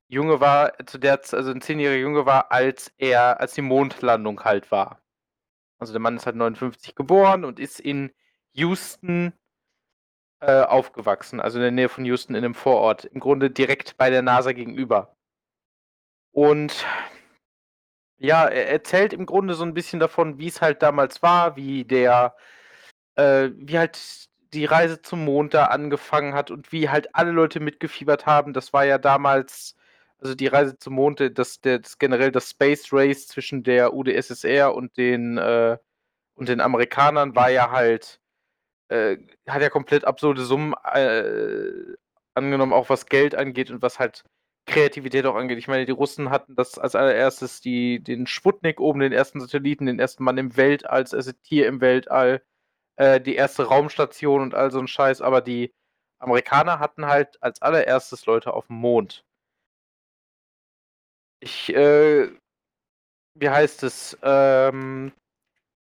[0.08, 4.72] Junge war, zu der, also ein zehnjähriger Junge war, als er, als die Mondlandung halt
[4.72, 5.02] war.
[5.80, 8.12] Also der Mann ist halt 59 geboren und ist in
[8.54, 9.34] Houston
[10.42, 14.10] äh, aufgewachsen, also in der Nähe von Houston in einem Vorort, im Grunde direkt bei
[14.10, 15.16] der NASA gegenüber.
[16.32, 16.86] Und
[18.18, 21.86] ja, er erzählt im Grunde so ein bisschen davon, wie es halt damals war, wie
[21.86, 22.36] der,
[23.16, 27.60] äh, wie halt die Reise zum Mond da angefangen hat und wie halt alle Leute
[27.60, 28.54] mitgefiebert haben.
[28.54, 29.76] Das war ja damals,
[30.20, 34.98] also die Reise zum Mond, das, das generell das Space Race zwischen der UdSSR und
[34.98, 35.78] den, äh,
[36.36, 38.22] und den Amerikanern war ja halt,
[38.90, 41.96] äh, hat ja komplett absurde Summen äh,
[42.36, 44.24] angenommen, auch was Geld angeht und was halt
[44.68, 45.58] Kreativität auch angeht.
[45.60, 49.86] Ich meine, die Russen hatten das als allererstes die, den Sputnik oben, den ersten Satelliten,
[49.86, 52.42] den ersten Mann im Weltall, als erste Tier im Weltall,
[52.98, 55.74] äh, die erste Raumstation und all so ein Scheiß, aber die
[56.20, 59.26] Amerikaner hatten halt als allererstes Leute auf dem Mond.
[61.42, 62.30] Ich, äh,
[63.38, 64.18] wie heißt es?
[64.24, 65.12] Ähm,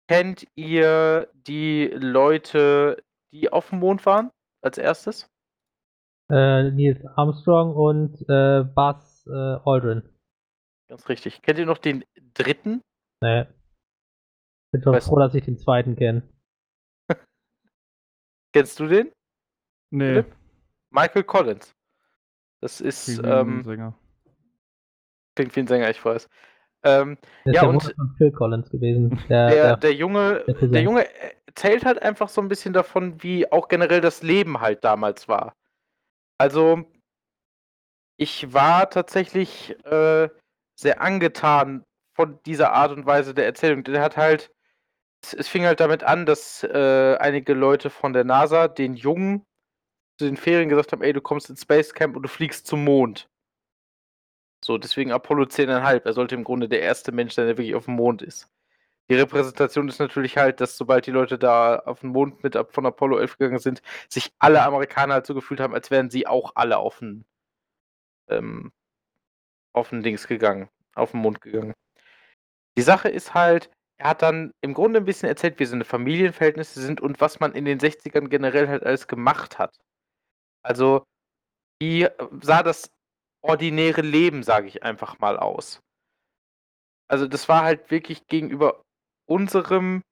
[0.09, 4.31] kennt ihr die Leute, die auf dem Mond waren
[4.63, 5.27] als erstes?
[6.31, 9.31] Äh, Neil Armstrong und äh, Buzz äh,
[9.65, 10.09] Aldrin.
[10.89, 11.43] Ganz richtig.
[11.43, 12.81] Kennt ihr noch den dritten?
[13.21, 13.47] Nee.
[14.73, 16.23] Bin schon Weiß- froh, dass ich den zweiten kenne.
[18.53, 19.13] Kennst du den?
[19.91, 20.37] Nee, Philipp?
[20.91, 21.75] Michael Collins.
[22.61, 23.95] Das ist, klingt wie ein ähm, Sänger.
[25.35, 26.29] klingt wie ein Sänger, ich weiß.
[26.85, 29.11] Ähm, ist Ja, der und- von Phil Collins gewesen.
[29.29, 31.07] Der, der, der, der Junge, der der Junge
[31.47, 35.55] erzählt halt einfach so ein bisschen davon, wie auch generell das Leben halt damals war.
[36.39, 36.85] Also,
[38.17, 40.29] ich war tatsächlich äh,
[40.75, 41.85] sehr angetan
[42.15, 43.85] von dieser Art und Weise der Erzählung.
[43.85, 44.51] Der hat halt,
[45.23, 49.47] es, fing halt damit an, dass äh, einige Leute von der NASA den Jungen
[50.19, 52.85] zu den Ferien gesagt haben, ey, du kommst ins Space Camp und du fliegst zum
[52.85, 53.29] Mond.
[54.65, 56.03] So, deswegen Apollo 10,5.
[56.05, 58.49] Er sollte im Grunde der erste Mensch sein, der wirklich auf dem Mond ist.
[59.11, 62.87] Die Repräsentation ist natürlich halt, dass sobald die Leute da auf den Mond mit von
[62.87, 66.53] Apollo 11 gegangen sind, sich alle Amerikaner halt so gefühlt haben, als wären sie auch
[66.55, 67.25] alle auf den,
[68.29, 68.73] ähm,
[69.75, 71.75] auf den Dings gegangen, auf den Mond gegangen.
[72.79, 73.71] Die Sache ist halt,
[74.03, 77.53] er hat dann im Grunde ein bisschen erzählt, wie seine Familienverhältnisse sind und was man
[77.53, 79.79] in den 60ern generell halt alles gemacht hat.
[80.65, 81.05] Also,
[81.81, 82.09] wie
[82.41, 82.91] sah das
[83.43, 85.81] ordinäre Leben, sage ich einfach mal, aus?
[87.09, 88.83] Also, das war halt wirklich gegenüber
[89.29, 90.03] unserem,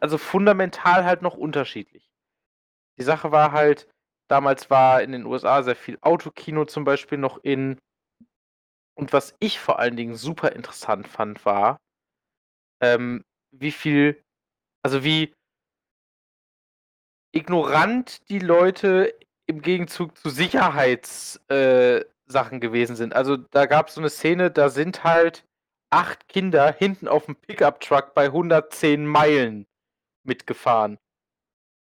[0.00, 2.08] also fundamental halt noch unterschiedlich.
[2.98, 3.90] Die Sache war halt,
[4.26, 7.78] damals war in den USA sehr viel Autokino zum Beispiel noch in.
[8.94, 11.78] Und was ich vor allen Dingen super interessant fand, war,
[12.80, 14.22] ähm, wie viel,
[14.82, 15.34] also wie
[17.32, 19.14] ignorant die Leute
[19.46, 23.14] im Gegenzug zu Sicherheitssachen äh, gewesen sind.
[23.14, 25.44] Also da gab es so eine Szene, da sind halt
[25.90, 29.66] acht Kinder hinten auf dem Pickup-Truck bei 110 Meilen
[30.24, 30.98] mitgefahren.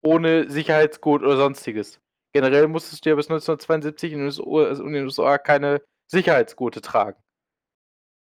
[0.02, 2.00] Ohne Sicherheitsgurt oder sonstiges.
[2.34, 6.82] Generell musstest du ja bis 1972 in den USA, also in den USA keine Sicherheitsgurte
[6.82, 7.22] tragen,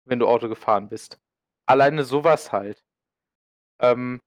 [0.06, 1.20] wenn du Auto gefahren bist.
[1.70, 2.84] Alleine sowas halt.
[3.80, 4.20] Ähm,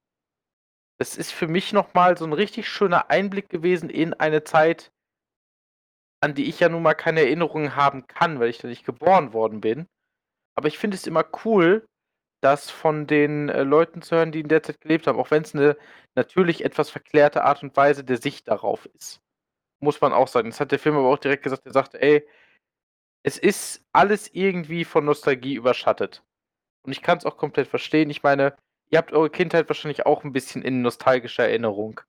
[1.01, 4.93] das ist für mich nochmal so ein richtig schöner Einblick gewesen in eine Zeit,
[6.21, 9.33] an die ich ja nun mal keine Erinnerungen haben kann, weil ich da nicht geboren
[9.33, 9.89] worden bin.
[10.57, 11.85] Aber ich finde es immer cool,
[12.43, 15.43] das von den äh, Leuten zu hören, die in der Zeit gelebt haben, auch wenn
[15.43, 15.77] es eine
[16.15, 19.21] natürlich etwas verklärte Art und Weise der Sicht darauf ist.
[19.81, 20.51] Muss man auch sagen.
[20.51, 21.67] Das hat der Film aber auch direkt gesagt.
[21.67, 22.25] Er sagte, ey,
[23.25, 26.23] es ist alles irgendwie von Nostalgie überschattet.
[26.85, 28.11] Und ich kann es auch komplett verstehen.
[28.11, 28.57] Ich meine,
[28.91, 32.01] ihr habt eure Kindheit wahrscheinlich auch ein bisschen in nostalgischer Erinnerung.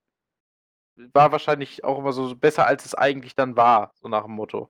[1.13, 4.69] War wahrscheinlich auch immer so besser, als es eigentlich dann war, so nach dem Motto.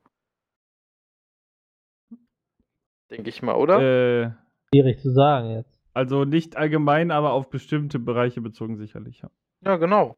[3.11, 3.79] Denke ich mal, oder?
[3.79, 4.31] Äh,
[4.73, 5.79] Schwierig zu sagen jetzt.
[5.93, 9.29] Also nicht allgemein, aber auf bestimmte Bereiche bezogen sicherlich, ja.
[9.61, 10.17] Ja, genau.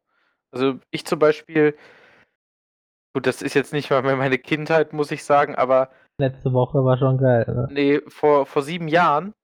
[0.50, 1.76] Also ich zum Beispiel,
[3.12, 6.82] gut, das ist jetzt nicht mal mehr meine Kindheit, muss ich sagen, aber Letzte Woche
[6.82, 7.44] war schon geil.
[7.46, 7.68] Ne?
[7.70, 9.34] nee, vor, vor sieben Jahren,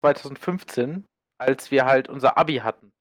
[0.00, 1.06] 2015,
[1.38, 2.92] als wir halt unser Abi hatten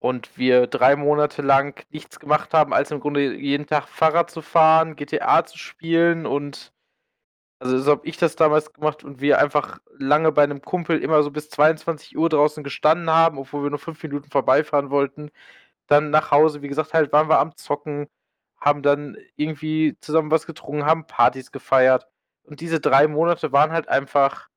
[0.00, 4.42] und wir drei Monate lang nichts gemacht haben, als im Grunde jeden Tag Fahrrad zu
[4.42, 6.72] fahren, GTA zu spielen und
[7.60, 11.22] also so habe ich das damals gemacht und wir einfach lange bei einem Kumpel immer
[11.22, 15.30] so bis 22 Uhr draußen gestanden haben, obwohl wir nur fünf Minuten vorbeifahren wollten.
[15.88, 18.08] Dann nach Hause, wie gesagt, halt waren wir am Zocken,
[18.60, 22.08] haben dann irgendwie zusammen was getrunken, haben Partys gefeiert.
[22.44, 24.49] Und diese drei Monate waren halt einfach,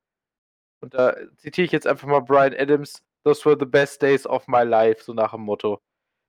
[0.83, 4.47] und da zitiere ich jetzt einfach mal Brian Adams, those were the best days of
[4.47, 5.81] my life, so nach dem Motto.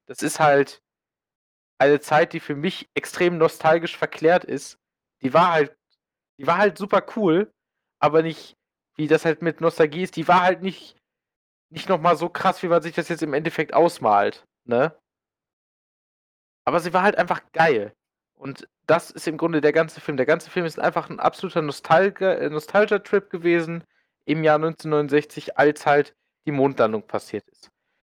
[0.06, 0.80] Das ist halt
[1.78, 4.78] eine Zeit, die für mich extrem nostalgisch verklärt ist.
[5.22, 5.76] Die war halt
[6.38, 7.52] die war halt super cool,
[8.00, 8.56] aber nicht,
[8.96, 10.96] wie das halt mit Nostalgie ist, die war halt nicht,
[11.70, 14.96] nicht nochmal so krass, wie man sich das jetzt im Endeffekt ausmalt, ne?
[16.64, 17.94] Aber sie war halt einfach geil.
[18.34, 20.16] Und das ist im Grunde der ganze Film.
[20.16, 23.84] Der ganze Film ist einfach ein absoluter äh, Nostalgia-Trip gewesen
[24.24, 26.14] im Jahr 1969, als halt
[26.46, 27.70] die Mondlandung passiert ist.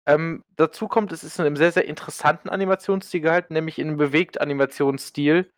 [0.07, 3.97] Ähm, dazu kommt, es ist in einem sehr, sehr interessanten Animationsstil gehalten, nämlich in einem
[3.97, 5.51] Bewegt-Animationsstil,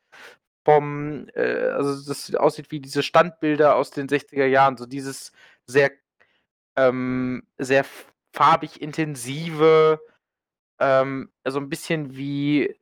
[0.65, 5.33] vom, äh, also das aussieht wie diese Standbilder aus den 60er Jahren, so dieses
[5.67, 5.91] sehr,
[6.77, 7.85] ähm, sehr
[8.35, 10.01] farbig intensive,
[10.79, 12.75] ähm, also ein bisschen wie,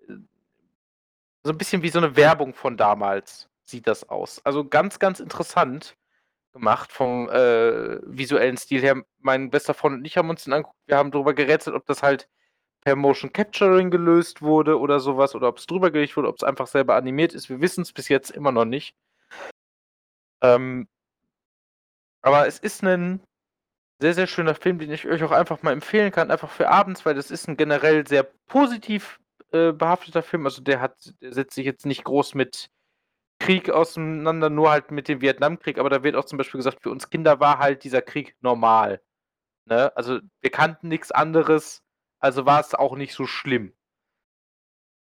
[1.44, 4.40] so ein bisschen wie so eine Werbung von damals sieht das aus.
[4.44, 5.96] Also ganz, ganz interessant
[6.56, 9.02] gemacht vom äh, visuellen Stil her.
[9.20, 12.02] Mein bester Freund und ich haben uns den angeguckt, wir haben darüber gerätselt, ob das
[12.02, 12.28] halt
[12.82, 16.44] per Motion Capturing gelöst wurde oder sowas oder ob es drüber gelegt wurde, ob es
[16.44, 17.48] einfach selber animiert ist.
[17.50, 18.94] Wir wissen es bis jetzt immer noch nicht.
[20.42, 20.88] Ähm,
[22.22, 23.20] aber es ist ein
[24.00, 27.06] sehr, sehr schöner Film, den ich euch auch einfach mal empfehlen kann, einfach für abends,
[27.06, 29.20] weil das ist ein generell sehr positiv
[29.52, 30.44] äh, behafteter Film.
[30.46, 32.70] Also der hat, der setzt sich jetzt nicht groß mit
[33.38, 36.90] Krieg auseinander, nur halt mit dem Vietnamkrieg, aber da wird auch zum Beispiel gesagt, für
[36.90, 39.02] uns Kinder war halt dieser Krieg normal.
[39.66, 39.94] Ne?
[39.96, 41.82] Also wir kannten nichts anderes
[42.18, 43.72] also war es auch nicht so schlimm.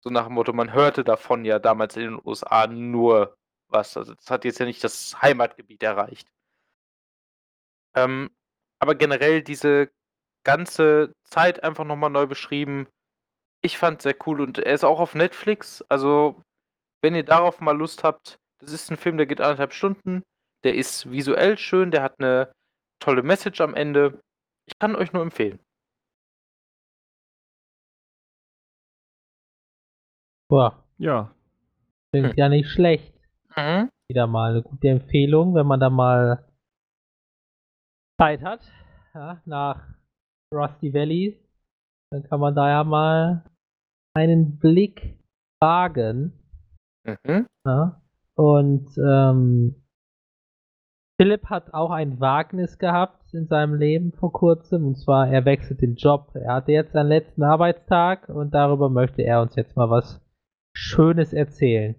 [0.03, 3.37] So nach dem Motto, man hörte davon ja damals in den USA nur
[3.69, 3.97] was.
[3.97, 6.31] Also das hat jetzt ja nicht das Heimatgebiet erreicht.
[7.95, 8.29] Ähm,
[8.79, 9.91] aber generell diese
[10.43, 12.87] ganze Zeit einfach nochmal neu beschrieben.
[13.61, 15.81] Ich fand sehr cool und er ist auch auf Netflix.
[15.89, 16.43] Also,
[17.01, 20.23] wenn ihr darauf mal Lust habt, das ist ein Film, der geht anderthalb Stunden.
[20.63, 22.51] Der ist visuell schön, der hat eine
[22.99, 24.19] tolle Message am Ende.
[24.65, 25.59] Ich kann euch nur empfehlen.
[30.49, 31.33] Boah, Ja.
[32.11, 32.37] klingt Hm.
[32.37, 33.13] ja nicht schlecht.
[33.55, 33.89] Mhm.
[34.09, 36.47] Wieder mal eine gute Empfehlung, wenn man da mal
[38.19, 38.61] Zeit hat,
[39.13, 39.85] ja, nach
[40.53, 41.39] Rusty Valley,
[42.11, 43.43] dann kann man da ja mal
[44.15, 45.19] einen Blick
[45.61, 46.31] wagen.
[47.07, 47.47] Mhm.
[47.65, 48.01] Ja.
[48.35, 49.75] Und ähm,
[51.19, 55.81] Philipp hat auch ein Wagnis gehabt in seinem Leben vor kurzem, und zwar er wechselt
[55.81, 56.31] den Job.
[56.35, 60.21] Er hatte jetzt seinen letzten Arbeitstag und darüber möchte er uns jetzt mal was
[60.75, 61.95] Schönes erzählen.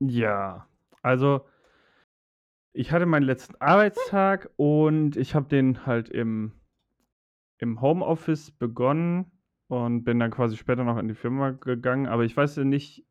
[0.00, 0.66] Ja,
[1.02, 1.42] also
[2.72, 6.52] ich hatte meinen letzten Arbeitstag und ich habe den halt im,
[7.58, 9.32] im Homeoffice begonnen
[9.68, 12.06] und bin dann quasi später noch in die Firma gegangen.
[12.06, 13.04] Aber ich weiß ja nicht,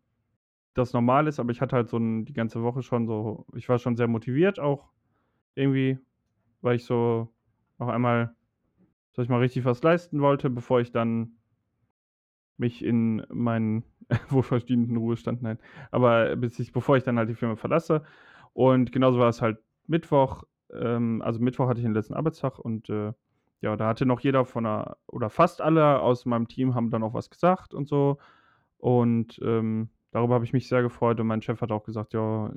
[0.77, 3.67] das normal ist, aber ich hatte halt so ein, die ganze Woche schon so, ich
[3.69, 4.89] war schon sehr motiviert auch
[5.55, 5.97] irgendwie,
[6.61, 7.29] weil ich so
[7.79, 8.35] noch einmal,
[9.13, 11.37] sag ich mal, richtig was leisten wollte, bevor ich dann
[12.57, 13.83] mich in meinen
[14.29, 15.59] wohlverdienten Ruhestand, nein,
[15.91, 18.03] aber bis ich, bevor ich dann halt die Firma verlasse.
[18.53, 22.89] Und genauso war es halt Mittwoch, ähm, also Mittwoch hatte ich den letzten Arbeitstag und
[22.89, 23.13] äh,
[23.61, 27.03] ja, da hatte noch jeder von der, oder fast alle aus meinem Team haben dann
[27.03, 28.17] auch was gesagt und so.
[28.77, 32.51] Und ähm, darüber habe ich mich sehr gefreut und mein Chef hat auch gesagt, ja,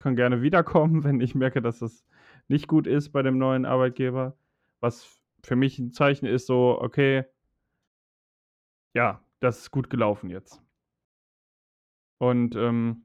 [0.00, 2.04] kann gerne wiederkommen, wenn ich merke, dass das
[2.48, 4.36] nicht gut ist bei dem neuen Arbeitgeber.
[4.80, 7.24] Was für mich ein Zeichen ist, so, okay,
[8.94, 10.62] ja, das ist gut gelaufen jetzt.
[12.18, 13.02] Und ähm,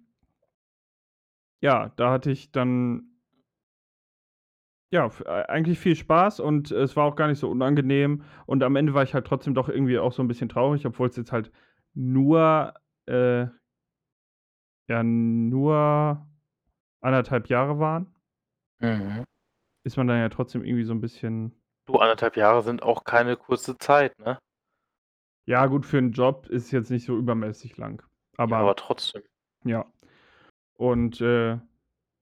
[1.61, 3.11] ja, da hatte ich dann
[4.91, 8.23] ja, äh, eigentlich viel Spaß und es war auch gar nicht so unangenehm.
[8.45, 11.07] Und am Ende war ich halt trotzdem doch irgendwie auch so ein bisschen traurig, obwohl
[11.07, 11.51] es jetzt halt
[11.93, 12.73] nur,
[13.07, 13.47] äh,
[14.87, 16.27] ja, nur
[17.01, 18.13] anderthalb Jahre waren.
[18.79, 19.23] Mhm.
[19.83, 21.53] Ist man dann ja trotzdem irgendwie so ein bisschen.
[21.87, 24.37] Du, anderthalb Jahre sind auch keine kurze Zeit, ne?
[25.47, 28.03] Ja, gut, für einen Job ist es jetzt nicht so übermäßig lang.
[28.37, 29.23] Aber Ja, aber trotzdem.
[29.63, 29.85] Ja.
[30.75, 31.59] Und äh,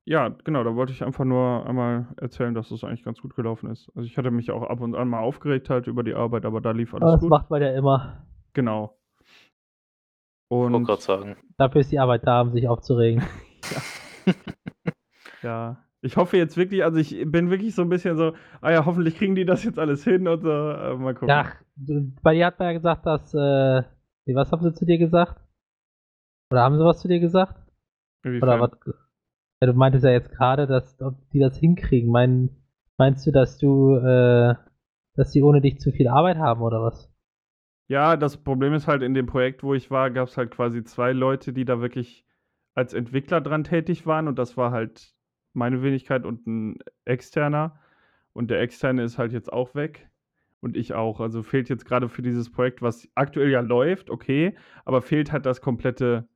[0.05, 3.69] Ja, genau, da wollte ich einfach nur einmal erzählen, dass es eigentlich ganz gut gelaufen
[3.69, 3.89] ist.
[3.95, 6.61] Also ich hatte mich auch ab und an mal aufgeregt halt über die Arbeit, aber
[6.61, 7.29] da lief Aber alles das gut.
[7.29, 8.25] macht man ja immer.
[8.53, 8.98] Genau.
[10.49, 11.37] Ich wollte Und gerade sagen.
[11.57, 13.23] Dafür ist die Arbeit da, um sich aufzuregen.
[15.43, 18.85] ja, ich hoffe jetzt wirklich, also ich bin wirklich so ein bisschen so, ah ja,
[18.85, 20.49] hoffentlich kriegen die das jetzt alles hin und so.
[20.49, 21.29] Äh, mal gucken.
[21.29, 21.55] Ach,
[22.23, 23.83] bei dir hat man ja gesagt, dass, äh,
[24.25, 25.39] nee, was haben sie zu dir gesagt?
[26.51, 27.61] Oder haben sie was zu dir gesagt?
[28.23, 28.49] Inwiefern?
[28.49, 28.95] Oder was?
[29.61, 32.09] Ja, du meintest ja jetzt gerade, dass ob die das hinkriegen.
[32.09, 32.49] Mein,
[32.97, 34.55] meinst du, dass du, äh,
[35.15, 37.11] dass die ohne dich zu viel Arbeit haben oder was?
[37.89, 40.83] Ja, das Problem ist halt, in dem Projekt, wo ich war, gab es halt quasi
[40.83, 42.23] zwei Leute, die da wirklich
[42.75, 45.13] als Entwickler dran tätig waren und das war halt
[45.53, 47.79] meine Wenigkeit und ein externer.
[48.33, 50.07] Und der externe ist halt jetzt auch weg
[50.61, 51.19] und ich auch.
[51.19, 55.45] Also fehlt jetzt gerade für dieses Projekt, was aktuell ja läuft, okay, aber fehlt halt
[55.47, 56.27] das komplette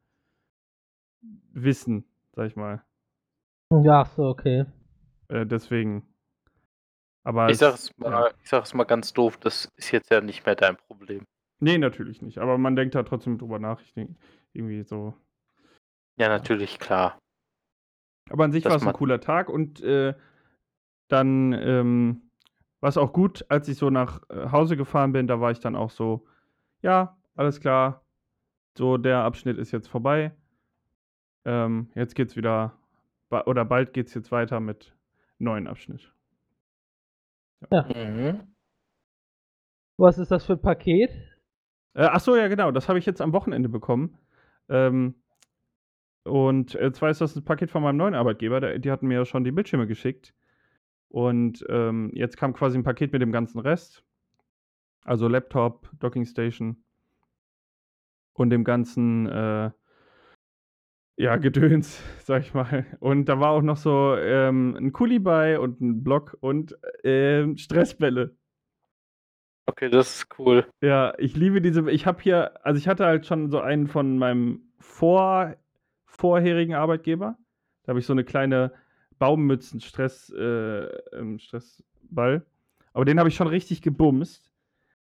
[1.54, 2.84] Wissen, sag ich mal.
[3.84, 4.66] Ja, so, okay.
[5.30, 6.04] Äh, deswegen.
[7.24, 10.10] Aber Ich sag es- es mal, ich sag es mal ganz doof, das ist jetzt
[10.12, 11.26] ja nicht mehr dein Problem.
[11.64, 12.40] Nee, natürlich nicht.
[12.40, 13.80] Aber man denkt da trotzdem drüber nach.
[13.80, 14.16] Ich denke,
[14.52, 15.14] irgendwie so.
[16.18, 17.18] Ja, natürlich, klar.
[18.30, 20.14] Aber an sich war es ein cooler Tag und äh,
[21.08, 22.30] dann ähm,
[22.82, 25.62] war es auch gut, als ich so nach äh, Hause gefahren bin, da war ich
[25.62, 26.28] dann auch so,
[26.82, 28.04] ja, alles klar,
[28.78, 30.36] so der Abschnitt ist jetzt vorbei.
[31.46, 32.78] Ähm, jetzt geht's wieder,
[33.30, 34.94] ba oder bald geht's jetzt weiter mit
[35.40, 36.14] neuen Abschnitt.
[37.72, 38.54] Mhm.
[39.98, 41.33] Was ist das für ein Paket?
[41.94, 42.72] Äh, ach so, ja, genau.
[42.72, 44.18] Das habe ich jetzt am Wochenende bekommen.
[44.70, 45.16] Ähm,
[46.24, 48.60] und äh, zwar ist das ein Paket von meinem neuen Arbeitgeber.
[48.62, 50.34] Der, die hatten mir ja schon die Bildschirme geschickt.
[51.10, 54.04] Und ähm, jetzt kam quasi ein Paket mit dem ganzen Rest.
[55.04, 56.84] Also Laptop, Docking Station
[58.34, 59.72] und dem ganzen, äh,
[61.18, 62.86] ja, Gedöns, sag ich mal.
[63.00, 67.58] Und da war auch noch so ähm, ein Kuli bei und ein Block und ähm,
[67.58, 68.36] Stressbälle.
[69.66, 70.66] Okay, das ist cool.
[70.82, 71.90] Ja, ich liebe diese.
[71.90, 75.56] Ich habe hier, also ich hatte halt schon so einen von meinem vor,
[76.06, 77.38] vorherigen Arbeitgeber.
[77.84, 78.74] Da habe ich so eine kleine
[79.20, 81.40] Baummützen-Stress, äh, ähm.
[82.94, 84.52] Aber den habe ich schon richtig gebumst.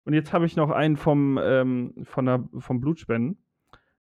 [0.05, 3.43] Und jetzt habe ich noch einen vom, ähm, von der, vom Blutspenden.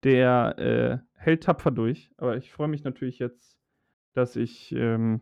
[0.03, 2.11] Der äh, hält tapfer durch.
[2.17, 3.57] Aber ich freue mich natürlich jetzt,
[4.13, 5.21] dass ich, ähm,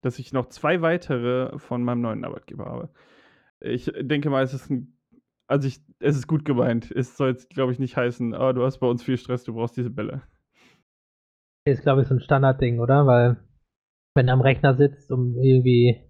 [0.00, 2.88] dass ich noch zwei weitere von meinem neuen Arbeitgeber habe.
[3.62, 4.98] Ich denke mal, es ist ein.
[5.46, 6.90] Also ich, es ist gut gemeint.
[6.90, 9.54] Es soll jetzt, glaube ich, nicht heißen, oh, du hast bei uns viel Stress, du
[9.54, 10.22] brauchst diese Bälle.
[11.64, 13.06] Ist, glaube ich, so ein Standardding, oder?
[13.06, 13.36] Weil,
[14.16, 16.08] wenn du am Rechner sitzt, um irgendwie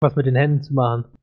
[0.00, 1.16] was mit den Händen zu machen,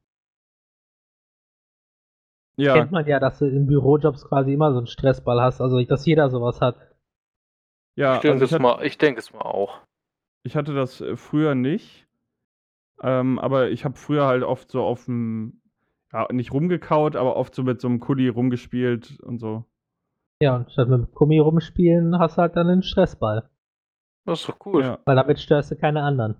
[2.57, 5.81] Ja, kennt man ja, dass du in Bürojobs quasi immer so einen Stressball hast, also
[5.83, 6.75] dass jeder sowas hat.
[7.95, 9.81] ja ich denke also ich, es hat, mal, ich denke es mal auch.
[10.45, 12.07] ich hatte das äh, früher nicht.
[13.03, 15.61] Ähm, aber ich habe früher halt oft so auf dem,
[16.13, 19.65] ja, nicht rumgekaut, aber oft so mit so einem Kuli rumgespielt und so.
[20.41, 23.49] Ja, und statt mit dem Gummi rumspielen, hast du halt dann einen Stressball.
[24.25, 24.83] Das ist doch cool.
[24.83, 24.99] Ja.
[25.05, 26.35] Weil damit störst du keine anderen.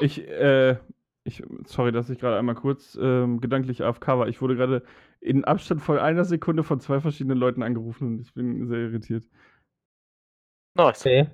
[0.00, 0.76] Ich, äh,
[1.24, 4.28] ich, sorry, dass ich gerade einmal kurz ähm, gedanklich AFK war.
[4.28, 4.82] Ich wurde gerade
[5.20, 9.24] in Abstand von einer Sekunde von zwei verschiedenen Leuten angerufen und ich bin sehr irritiert.
[10.74, 11.00] Nice.
[11.00, 11.28] Okay.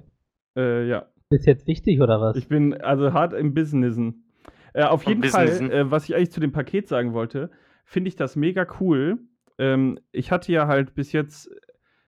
[0.57, 1.07] Äh, ja.
[1.35, 2.37] Ist jetzt wichtig oder was?
[2.37, 4.24] Ich bin also hart im Businessen.
[4.72, 5.70] Äh, auf jeden Fall, Businessen.
[5.70, 7.51] äh, was ich eigentlich zu dem Paket sagen wollte,
[7.85, 9.18] finde ich das mega cool.
[9.59, 11.51] Ähm, ich hatte ja halt bis jetzt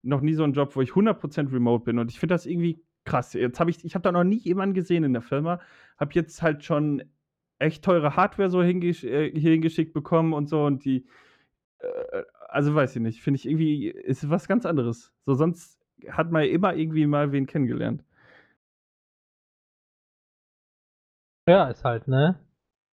[0.03, 2.81] noch nie so einen Job, wo ich 100% remote bin und ich finde das irgendwie
[3.05, 3.33] krass.
[3.33, 5.59] Jetzt habe ich, ich habe da noch nie jemanden gesehen in der Firma,
[5.97, 7.03] habe jetzt halt schon
[7.59, 11.07] echt teure Hardware so hingesch äh, hier hingeschickt bekommen und so und die,
[11.79, 15.11] äh, also weiß ich nicht, finde ich irgendwie, ist was ganz anderes.
[15.25, 18.03] So sonst hat man ja immer irgendwie mal wen kennengelernt.
[21.47, 22.39] Ja, ist halt, ne?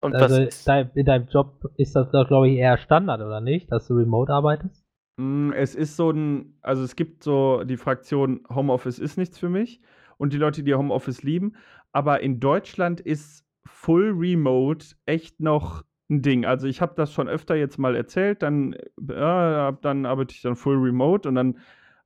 [0.01, 3.71] Und Also dein, in deinem Job ist das doch, glaube ich, eher Standard, oder nicht?
[3.73, 4.85] Dass du remote arbeitest?
[5.19, 9.49] Mm, Es ist so ein, also es gibt so die Fraktion Homeoffice ist nichts für
[9.49, 9.81] mich
[10.19, 11.55] und die Leute, die Homeoffice lieben,
[11.93, 16.45] aber in Deutschland ist Full Remote echt noch ein Ding.
[16.45, 18.75] Also ich habe das schon öfter jetzt mal erzählt, dann,
[19.09, 21.59] ja, ab- dann arbeite ich dann Full Remote und dann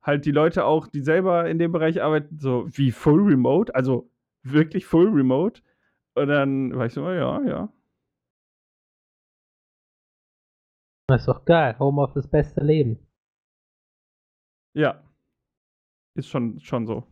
[0.03, 4.09] halt die Leute auch, die selber in dem Bereich arbeiten, so wie Full Remote, also
[4.43, 5.61] wirklich Full Remote.
[6.17, 7.69] Und dann war ich so, ja, ja.
[11.07, 11.77] Das ist doch geil.
[11.77, 12.97] Homeoffice, beste Leben.
[14.75, 15.03] Ja.
[16.17, 17.03] Ist schon, schon so.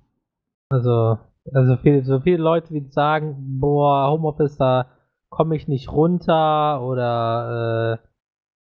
[0.71, 1.19] Also,
[1.53, 4.89] also viel, so viele Leute, die sagen, boah, Homeoffice, da
[5.29, 8.07] komme ich nicht runter oder äh,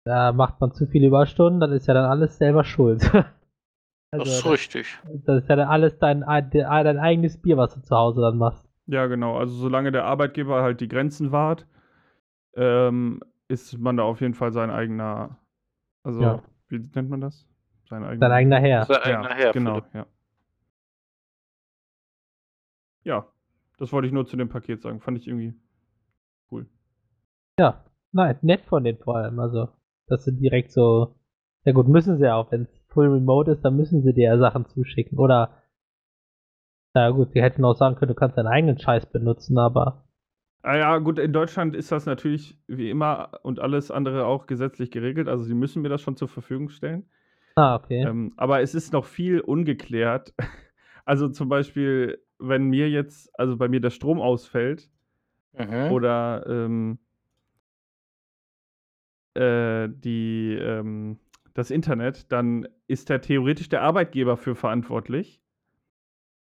[0.05, 3.03] da macht man zu viele Überstunden, dann ist ja dann alles selber schuld.
[4.11, 4.99] das ist das, richtig.
[5.25, 8.37] das ist ja dann alles dein, dein, dein eigenes Bier, was du zu Hause dann
[8.37, 8.64] machst.
[8.87, 9.37] Ja, genau.
[9.37, 11.65] Also solange der Arbeitgeber halt die Grenzen wahrt,
[12.55, 15.37] ähm, ist man da auf jeden Fall sein eigener,
[16.03, 16.43] also Ja.
[16.69, 17.47] wie nennt man das?
[17.89, 18.85] Sein eigener, Dein eigener Herr.
[18.85, 19.93] Sein eigener Herr, genau, Philipp.
[19.93, 20.05] ja.
[23.03, 23.27] Ja,
[23.77, 24.99] das wollte ich nur zu dem Paket sagen.
[24.99, 25.53] Fand ich irgendwie
[26.51, 26.65] cool.
[27.59, 29.39] Ja, nein, nett von denen vor allem.
[29.39, 29.69] Also,
[30.07, 31.15] dass sie direkt so.
[31.65, 34.25] Ja gut, müssen sie ja auch, wenn es full remote ist, dann müssen sie dir
[34.29, 35.17] ja Sachen zuschicken.
[35.19, 35.61] Oder.
[36.95, 40.05] Na gut, sie hätten auch sagen können, du kannst deinen eigenen Scheiß benutzen, aber.
[40.63, 44.91] Ah ja, gut, in Deutschland ist das natürlich wie immer und alles andere auch gesetzlich
[44.91, 45.27] geregelt.
[45.27, 47.07] Also sie müssen mir das schon zur Verfügung stellen.
[47.55, 48.03] Ah, okay.
[48.05, 50.33] Ähm, aber es ist noch viel ungeklärt.
[51.07, 54.89] Also zum Beispiel, wenn mir jetzt, also bei mir der Strom ausfällt
[55.53, 55.91] Mhm.
[55.91, 56.97] oder ähm,
[59.35, 61.19] äh, die, ähm,
[61.53, 65.43] das Internet, dann ist der theoretisch der Arbeitgeber für verantwortlich.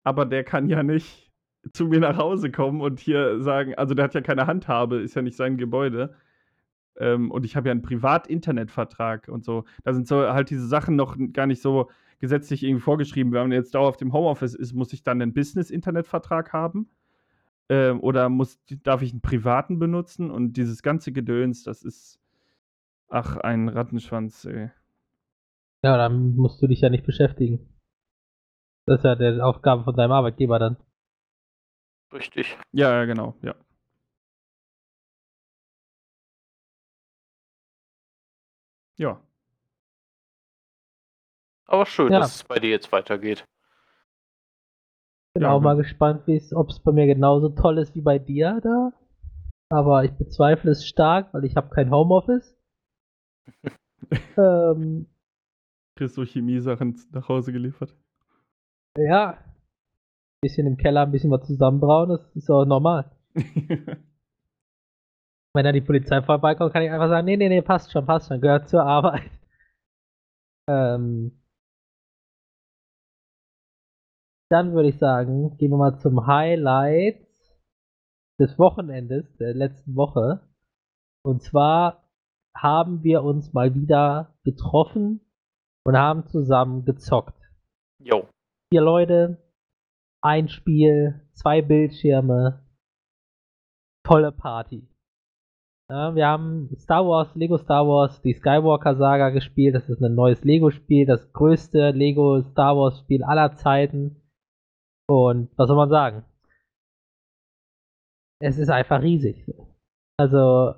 [0.05, 1.31] Aber der kann ja nicht
[1.73, 5.15] zu mir nach Hause kommen und hier sagen, also der hat ja keine Handhabe, ist
[5.15, 6.15] ja nicht sein Gebäude.
[6.97, 9.65] Ähm, und ich habe ja einen Privat-Internetvertrag und so.
[9.85, 13.33] Da sind so halt diese Sachen noch gar nicht so gesetzlich irgendwie vorgeschrieben.
[13.33, 16.89] Wenn man jetzt dauerhaft im Homeoffice ist, muss ich dann einen Business-Internetvertrag haben?
[17.69, 20.31] Ähm, oder muss, darf ich einen privaten benutzen?
[20.31, 22.21] Und dieses ganze Gedöns, das ist,
[23.09, 24.71] ach, ein Rattenschwanz, ey.
[25.83, 27.61] Ja, dann musst du dich ja nicht beschäftigen.
[28.87, 30.77] Das ist ja die Aufgabe von deinem Arbeitgeber dann.
[32.13, 32.59] Richtig.
[32.73, 33.55] Ja, ja, genau, ja.
[38.97, 39.23] Ja,
[41.71, 42.19] Aber schön, Ja.
[42.19, 43.45] dass es bei dir jetzt weitergeht.
[45.35, 48.61] Bin Ja, auch mal gespannt, ob es bei mir genauso toll ist wie bei dir
[48.61, 48.93] da.
[49.69, 52.57] Aber ich bezweifle es stark, weil ich habe kein Homeoffice.
[54.37, 55.07] ähm,
[55.97, 57.97] kriegst du Chemiesachen nach Hause geliefert?
[59.07, 59.33] Ja.
[59.33, 63.11] Ein bisschen im Keller, ein bisschen was zusammenbrauen, das ist auch normal.
[65.55, 68.29] Wenn da die Polizei vorbeikommt, kann ich einfach sagen, nee, nee, nee, passt schon, passt
[68.29, 69.31] schon, gehört zur Arbeit.
[70.69, 71.41] Ähm,
[74.53, 77.27] dann würde ich sagen, gehen wir mal zum Highlight
[78.41, 80.49] des Wochenendes, der letzten Woche.
[81.25, 82.05] Und zwar
[82.57, 85.21] haben wir uns mal wieder getroffen
[85.85, 87.39] und haben zusammen gezockt.
[87.99, 88.29] Jo.
[88.73, 89.37] Vier Leute,
[90.23, 92.65] ein Spiel, zwei Bildschirme,
[94.07, 94.89] tolle Party.
[95.91, 99.75] Ja, wir haben Star Wars, Lego Star Wars, die Skywalker Saga gespielt.
[99.75, 104.23] Das ist ein neues Lego-Spiel, das größte Lego Star Wars Spiel aller Zeiten.
[105.09, 106.25] Und was soll man sagen?
[108.41, 109.45] Es ist einfach riesig.
[110.17, 110.75] Also,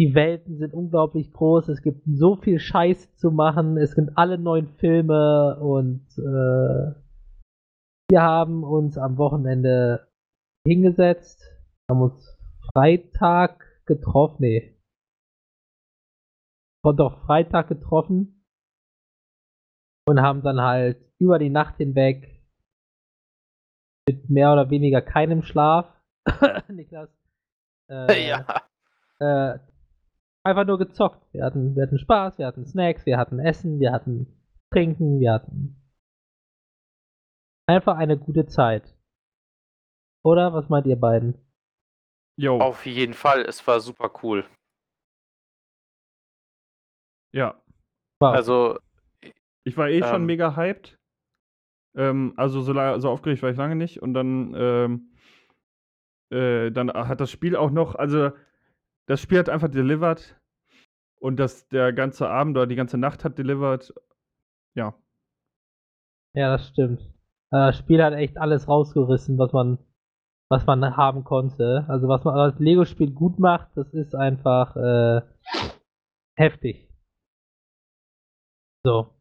[0.00, 1.68] die Welten sind unglaublich groß.
[1.68, 3.76] Es gibt so viel Scheiß zu machen.
[3.76, 6.94] Es gibt alle neuen Filme und äh,
[8.10, 10.08] wir haben uns am Wochenende
[10.66, 11.42] hingesetzt,
[11.90, 12.38] haben uns
[12.72, 14.78] Freitag getroffen, nee.
[16.84, 18.44] Und doch Freitag getroffen
[20.06, 22.42] und haben dann halt über die Nacht hinweg
[24.08, 25.86] mit mehr oder weniger keinem Schlaf,
[26.68, 27.08] Niklas,
[27.88, 28.44] äh, ja.
[29.20, 29.58] äh,
[30.44, 31.22] einfach nur gezockt.
[31.32, 34.26] Wir hatten, wir hatten Spaß, wir hatten Snacks, wir hatten Essen, wir hatten
[34.72, 35.76] Trinken, wir hatten
[37.68, 38.96] einfach eine gute Zeit.
[40.24, 41.34] Oder was meint ihr beiden?
[42.38, 43.42] Jo, Auf jeden Fall.
[43.42, 44.44] Es war super cool.
[47.34, 47.60] ja.
[48.20, 48.34] Wow.
[48.34, 48.78] Also,
[49.64, 50.26] Ich war eh schon Ähm.
[50.26, 50.96] mega hyped.
[51.96, 54.00] Ähm, also so, so aufgeregt war ich lange nicht.
[54.02, 55.12] Und dann, ähm,
[56.32, 58.30] äh, dann hat das Spiel auch noch, also
[59.06, 60.38] das Spiel hat einfach delivered.
[61.20, 63.94] Und das, der ganze Abend oder die ganze Nacht hat delivered.
[64.74, 64.94] Ja.
[66.34, 67.00] Ja, das stimmt.
[67.52, 69.78] Äh, Das Spiel hat echt alles rausgerissen, was man,
[70.50, 71.84] was man haben konnte.
[71.88, 75.22] Also was man als Lego-Spiel gut macht, das ist einfach äh,
[76.36, 76.88] heftig.
[78.84, 79.14] So.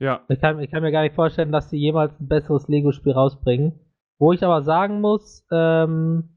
[0.00, 0.24] Ja.
[0.28, 3.80] Ich kann, ich kann mir gar nicht vorstellen, dass sie jemals ein besseres Lego-Spiel rausbringen.
[4.18, 6.35] Wo ich aber sagen muss, ähm,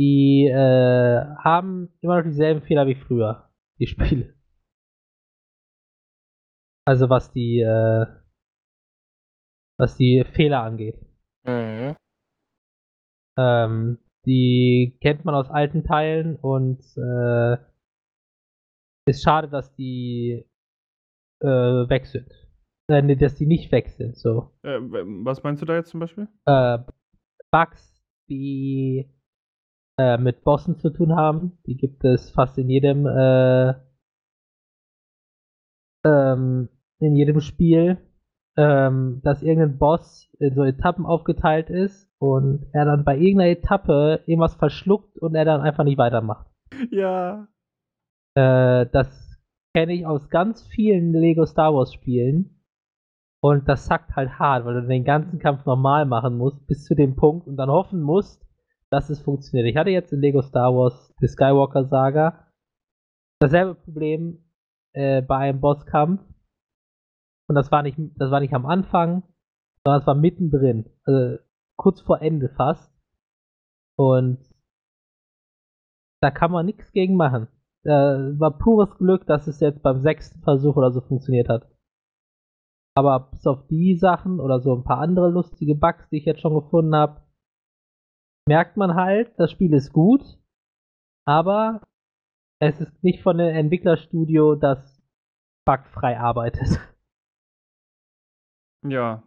[0.00, 4.34] die äh, haben immer noch dieselben Fehler wie früher, die Spiele.
[6.86, 8.06] Also was die, äh,
[9.78, 10.98] was die Fehler angeht.
[11.44, 11.96] mhm.
[13.38, 17.56] Ähm, die kennt man aus alten Teilen und äh,
[19.08, 20.44] ist schade, dass die
[21.40, 22.32] äh, weg sind.
[22.88, 24.52] Äh, nee, dass die nicht weg sind, so.
[24.62, 26.28] Äh, was meinst du da jetzt zum Beispiel?
[26.46, 26.78] Äh,
[27.50, 29.10] Bugs, die
[29.98, 33.74] äh, mit Bossen zu tun haben, die gibt es fast in jedem äh,
[36.04, 36.68] ähm,
[36.98, 37.98] in jedem Spiel,
[38.56, 44.22] ähm, dass irgendein Boss in so Etappen aufgeteilt ist und er dann bei irgendeiner Etappe
[44.26, 46.46] irgendwas verschluckt und er dann einfach nicht weitermacht.
[46.90, 47.48] Ja.
[48.34, 49.40] Äh, das
[49.74, 52.62] kenne ich aus ganz vielen Lego Star Wars Spielen.
[53.42, 56.94] Und das sackt halt hart, weil du den ganzen Kampf normal machen musst, bis zu
[56.94, 58.45] dem Punkt und dann hoffen musst,
[58.90, 59.68] dass es funktioniert.
[59.68, 62.46] Ich hatte jetzt in Lego Star Wars die Skywalker Saga
[63.40, 64.44] dasselbe Problem
[64.92, 66.22] äh, bei einem Bosskampf.
[67.48, 69.22] Und das war nicht, das war nicht am Anfang,
[69.84, 70.90] sondern es war mittendrin.
[71.04, 71.38] Also
[71.76, 72.92] kurz vor Ende fast.
[73.96, 74.38] Und
[76.20, 77.48] da kann man nichts gegen machen.
[77.84, 81.70] Äh, war pures Glück, dass es jetzt beim sechsten Versuch oder so funktioniert hat.
[82.96, 86.40] Aber bis auf die Sachen oder so ein paar andere lustige Bugs, die ich jetzt
[86.40, 87.25] schon gefunden habe,
[88.48, 90.22] merkt man halt, das Spiel ist gut,
[91.26, 91.80] aber
[92.60, 95.02] es ist nicht von einem Entwicklerstudio, das
[95.66, 96.68] bugfrei arbeitet.
[98.86, 99.24] Ja.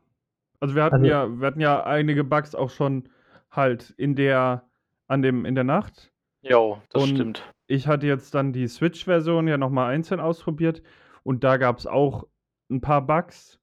[0.62, 3.10] Also wir hatten Also- ja, wir hatten ja einige Bugs auch schon
[3.52, 4.70] halt in der,
[5.08, 6.14] an dem, in der Nacht.
[6.44, 7.54] Jo, das Und- stimmt.
[7.68, 10.82] Ich hatte jetzt dann die Switch-Version ja nochmal einzeln ausprobiert
[11.24, 12.26] und da gab es auch
[12.72, 13.60] ein paar Bugs.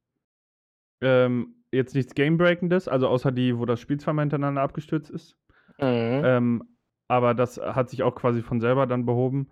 [1.01, 5.39] Ähm, jetzt nichts Game-Breakendes, also außer die, wo das Spiel zweimal hintereinander abgestürzt ist.
[5.79, 6.23] Mhm.
[6.25, 6.69] Ähm,
[7.09, 9.49] aber das hat sich auch quasi von selber dann behoben.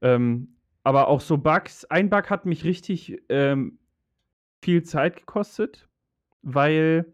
[0.00, 1.84] Ähm, aber auch so Bugs.
[1.86, 3.78] Ein Bug hat mich richtig ähm,
[4.62, 5.88] viel Zeit gekostet,
[6.42, 7.12] weil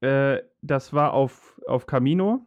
[0.00, 2.46] äh, das war auf, auf Camino.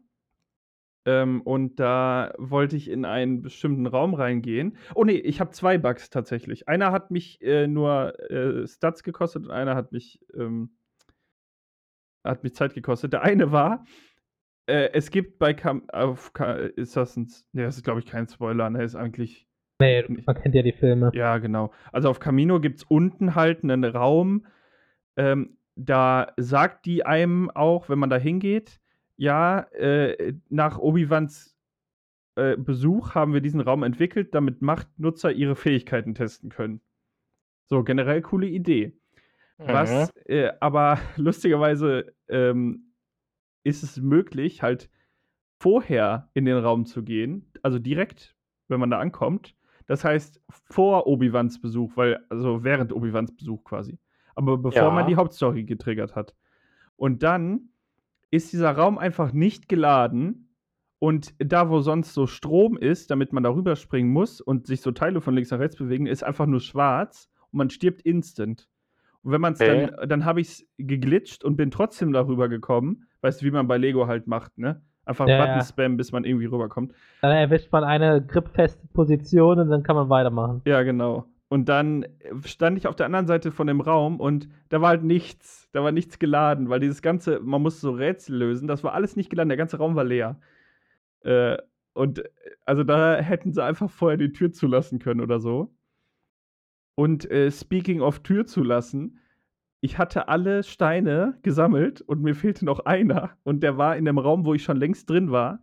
[1.05, 4.77] Ähm, und da wollte ich in einen bestimmten Raum reingehen.
[4.95, 6.69] Oh nee, ich habe zwei Bugs tatsächlich.
[6.69, 10.77] Einer hat mich äh, nur äh, Stats gekostet und einer hat mich, ähm,
[12.23, 13.11] hat mich Zeit gekostet.
[13.11, 13.84] Der eine war,
[14.68, 18.05] äh, es gibt bei Cam auf Ka ist das ein, ne, das ist glaube ich
[18.05, 19.47] kein Spoiler, ne, ist eigentlich
[19.80, 21.11] Nee, man kennt ja die Filme.
[21.14, 21.74] ja, genau.
[21.91, 24.45] Also auf Camino gibt es unten halt einen Raum,
[25.18, 28.80] ähm, da sagt die einem auch, wenn man da hingeht,
[29.18, 31.57] ja, äh, nach Obi-Wans
[32.36, 36.82] äh, Besuch haben wir diesen Raum entwickelt, damit Machtnutzer ihre Fähigkeiten testen können.
[37.68, 38.93] So, generell coole Idee.
[39.57, 42.92] Was äh, aber lustigerweise ähm,
[43.64, 44.89] ist es möglich, halt
[45.59, 48.36] vorher in den Raum zu gehen, also direkt,
[48.68, 49.55] wenn man da ankommt.
[49.86, 53.99] Das heißt, vor Obi-Wans Besuch, weil, also während Obi-Wans Besuch quasi.
[54.36, 54.91] Aber bevor Ja.
[54.91, 56.36] man die Hauptstory getriggert hat.
[56.95, 57.70] Und dann
[58.32, 60.49] ist dieser Raum einfach nicht geladen.
[60.99, 64.91] Und da, wo sonst so Strom ist, damit man da rüberspringen muss und sich so
[64.91, 68.70] Teile von links nach rechts bewegen, ist einfach nur schwarz und man stirbt instant.
[69.22, 69.89] Und wenn man es Okay.
[69.91, 73.05] dann, dann habe ich es geglitscht und bin trotzdem darüber gekommen.
[73.24, 74.82] Weißt du, wie man bei Lego halt macht, ne?
[75.05, 76.93] Einfach Ja, Button spammen, bis man irgendwie rüberkommt.
[77.21, 80.61] Dann erwischt man eine gripfeste Position und dann kann man weitermachen.
[80.65, 81.26] Ja, genau.
[81.47, 82.05] Und dann
[82.45, 85.69] stand ich auf der anderen Seite von dem Raum und da war halt nichts.
[85.71, 89.15] Da war nichts geladen, weil dieses ganze, man muss so Rätsel lösen, das war alles
[89.15, 90.39] nicht geladen, der ganze Raum war leer.
[91.21, 91.57] Äh,
[91.93, 92.24] und
[92.65, 95.74] also da hätten sie einfach vorher die Tür zulassen können oder so.
[96.95, 99.19] Und äh, speaking of Tür zulassen,
[99.84, 103.31] ich hatte alle Steine gesammelt und mir fehlte noch einer.
[103.43, 105.59] Und der war in dem Raum, wo ich schon längst drin war.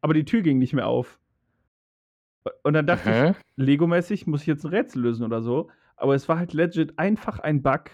[0.00, 1.20] Aber die Tür ging nicht mehr auf.
[2.62, 3.34] Und dann dachte ich, Mhm.
[3.56, 5.68] Lego-mäßig muss ich jetzt ein Rätsel lösen oder so.
[5.96, 7.90] Aber es war halt legit einfach ein Bug,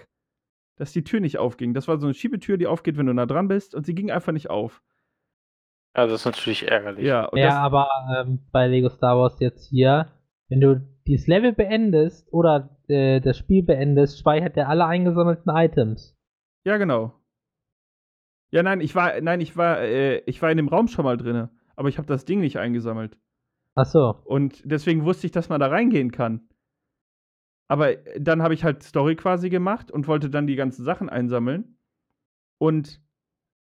[0.77, 1.75] dass die Tür nicht aufging.
[1.75, 3.75] Das war so eine Schiebetür, die aufgeht, wenn du nah dran bist.
[3.75, 4.81] Und sie ging einfach nicht auf.
[5.97, 7.05] Ja, das ist natürlich ärgerlich.
[7.05, 10.13] Ja, und ja, das, aber ähm, bei Lego Star Wars jetzt hier,
[10.49, 16.17] wenn du dieses Level beendest oder äh, das Spiel beendest, speichert er alle eingesammelten Items.
[16.65, 17.13] ja, genau.
[18.53, 21.17] Ja, nein, ich war, nein, ich war, äh, ich war in dem Raum schon mal
[21.17, 23.19] drinne, aber ich habe das Ding nicht eingesammelt.
[23.75, 24.23] Achso.
[24.25, 26.49] Und deswegen wusste ich, dass man da reingehen kann.
[27.69, 31.77] Aber dann habe ich halt Story quasi gemacht und wollte dann die ganzen Sachen einsammeln.
[32.59, 33.03] Und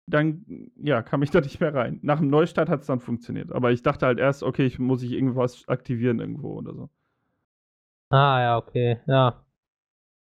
[0.07, 0.45] dann,
[0.77, 1.99] ja, kam ich da nicht mehr rein.
[2.01, 3.51] Nach dem Neustart hat es dann funktioniert.
[3.51, 6.89] Aber ich dachte halt erst, okay, ich muss ich irgendwas aktivieren irgendwo oder so.
[8.09, 9.43] Ah, ja, okay, ja.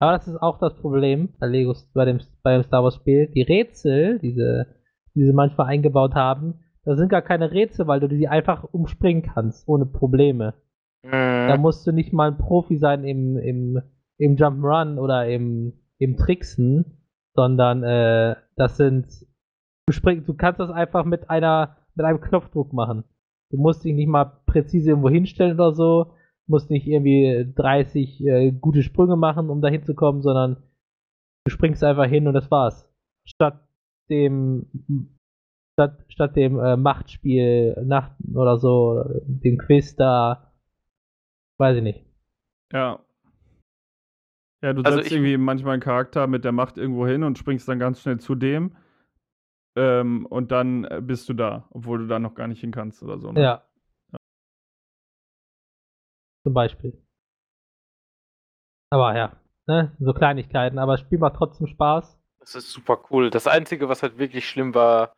[0.00, 3.28] Aber das ist auch das Problem bei Lego, bei dem, bei dem Star Wars Spiel.
[3.28, 4.66] Die Rätsel, diese,
[5.14, 9.22] die sie manchmal eingebaut haben, das sind gar keine Rätsel, weil du die einfach umspringen
[9.22, 10.54] kannst, ohne Probleme.
[11.46, 11.62] Da Mhm.
[11.62, 13.82] musst du nicht mal ein Profi sein im, im,
[14.18, 16.98] im Jump'n'Run oder im, im Tricksen,
[17.34, 19.06] sondern äh, das sind.
[19.88, 23.04] Du, spring, du kannst das einfach mit einer mit einem Knopfdruck machen.
[23.50, 26.12] Du musst dich nicht mal präzise irgendwo hinstellen oder so,
[26.46, 30.62] musst nicht irgendwie 30 äh, gute Sprünge machen, um da hinzukommen, sondern
[31.44, 32.86] du springst einfach hin und das war's.
[33.24, 33.66] Statt
[34.10, 34.66] dem
[35.72, 40.52] statt, statt dem äh, Machtspiel Nacht oder so, dem Quiz da,
[41.56, 42.04] weiß ich nicht.
[42.74, 43.00] Ja.
[44.62, 47.66] Ja, du Also setzt irgendwie manchmal einen Charakter mit der Macht irgendwo hin und springst
[47.66, 48.76] dann ganz schnell zu dem.
[49.78, 53.00] Ähm, und dann äh, bist du da, obwohl du da noch gar nicht hin kannst
[53.00, 53.30] oder so.
[53.30, 53.40] Ne?
[53.40, 53.64] Ja.
[56.42, 57.00] Zum Beispiel.
[58.90, 59.94] Aber ja, ne?
[60.00, 60.78] so Kleinigkeiten.
[60.80, 62.18] Aber das Spiel macht trotzdem Spaß.
[62.40, 63.30] Das ist super cool.
[63.30, 65.12] Das Einzige, was halt wirklich schlimm war,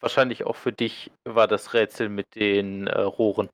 [0.00, 3.48] wahrscheinlich auch für dich, war das Rätsel mit den äh, Rohren.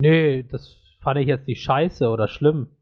[0.00, 2.76] Nee, das fand ich jetzt nicht scheiße oder schlimm.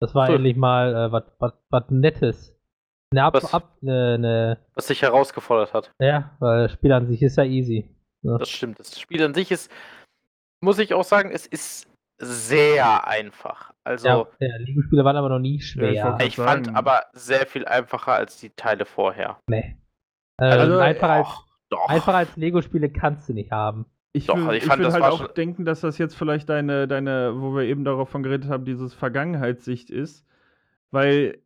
[0.00, 0.34] Das war So.
[0.34, 2.57] endlich mal äh, was Nettes.
[3.10, 3.54] Eine Ab, Was?
[3.54, 5.92] ab ne, ne, Was dich herausgefordert hat.
[5.98, 7.88] ja, weil das Spiel an sich ist ja easy.
[8.22, 8.78] Das stimmt.
[8.78, 9.70] Das Spiel an sich ist,
[10.62, 11.88] muss ich auch sagen, es ist
[12.20, 13.72] sehr einfach.
[13.84, 15.92] Also, Ja, ja Lego-Spiele waren aber noch nie Ja, schwer.
[15.92, 19.38] ich wollte ich fand aber sehr viel einfacher als die Teile vorher.
[19.48, 19.76] nee.
[20.40, 21.88] Also, Ähm, einfacher, als, Och, doch.
[21.88, 23.86] einfacher als Lego-Spiele kannst du nicht haben.
[24.12, 26.48] Ich, Doch, würd- also ich ich das halt auch schon- denken, dass das jetzt vielleicht
[26.48, 30.24] deine, deine, wo wir eben darauf von geredet haben, dieses Vergangenheitssicht ist.
[30.90, 31.38] Weil,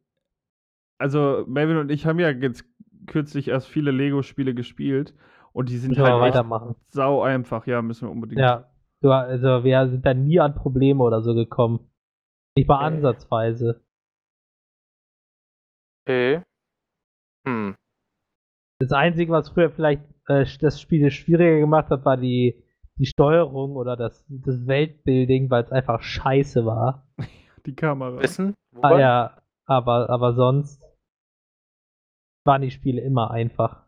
[1.03, 2.65] also Melvin und ich haben ja jetzt
[3.07, 5.15] kürzlich erst viele Lego-Spiele gespielt
[5.53, 6.77] und die sind Müssen halt weitermachen.
[6.89, 7.67] sau einfach.
[7.67, 8.41] Ja, müssen wir unbedingt.
[8.41, 8.69] Ja.
[9.01, 11.91] Du, also wir sind da nie an Probleme oder so gekommen.
[12.57, 12.95] Nicht mal Okay.
[12.97, 13.83] ansatzweise.
[16.07, 16.43] Okay.
[17.47, 17.75] Hm.
[18.81, 22.63] Das Einzige, was früher vielleicht äh, das Spiel schwieriger gemacht hat, war die,
[22.97, 27.07] die Steuerung oder das, das Weltbuilding, weil es einfach scheiße war.
[27.67, 28.21] Die Kamera.
[28.21, 28.55] Wissen?
[28.81, 30.83] Ah, ja, aber, aber sonst
[32.45, 33.85] waren die Spiele immer einfach.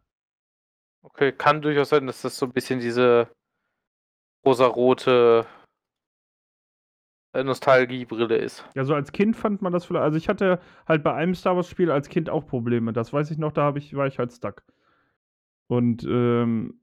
[1.02, 3.28] Okay, kann durchaus sein, dass das so ein bisschen diese
[4.44, 5.46] rosarote
[7.34, 8.64] äh, Nostalgiebrille ist.
[8.74, 10.04] Ja, so als Kind fand man das vielleicht.
[10.04, 12.92] Also ich hatte halt bei einem Star Wars-Spiel als Kind auch Probleme.
[12.92, 14.62] Das weiß ich noch, da hab ich, war ich halt stuck.
[15.66, 16.80] Und ähm,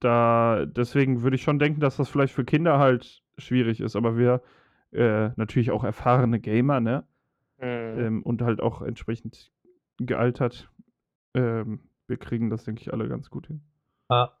[0.00, 3.96] da deswegen würde ich schon denken, dass das vielleicht für Kinder halt schwierig ist.
[3.96, 4.42] Aber wir
[4.92, 7.04] äh, natürlich auch erfahrene Gamer, ne?
[7.58, 7.98] Hm.
[7.98, 9.51] Ähm, und halt auch entsprechend
[10.06, 10.70] gealtert.
[11.36, 13.62] Ähm, wir kriegen das, denke ich, alle ganz gut hin.
[14.10, 14.38] Ja.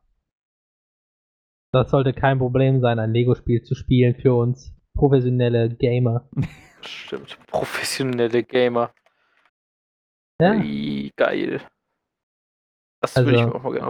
[1.72, 6.28] Das sollte kein Problem sein, ein Lego-Spiel zu spielen für uns professionelle Gamer.
[6.82, 7.38] Stimmt.
[7.46, 8.92] Professionelle Gamer.
[10.40, 11.62] Ja, Ii, geil.
[13.00, 13.86] Das Also- würde ich mir auch mal gerne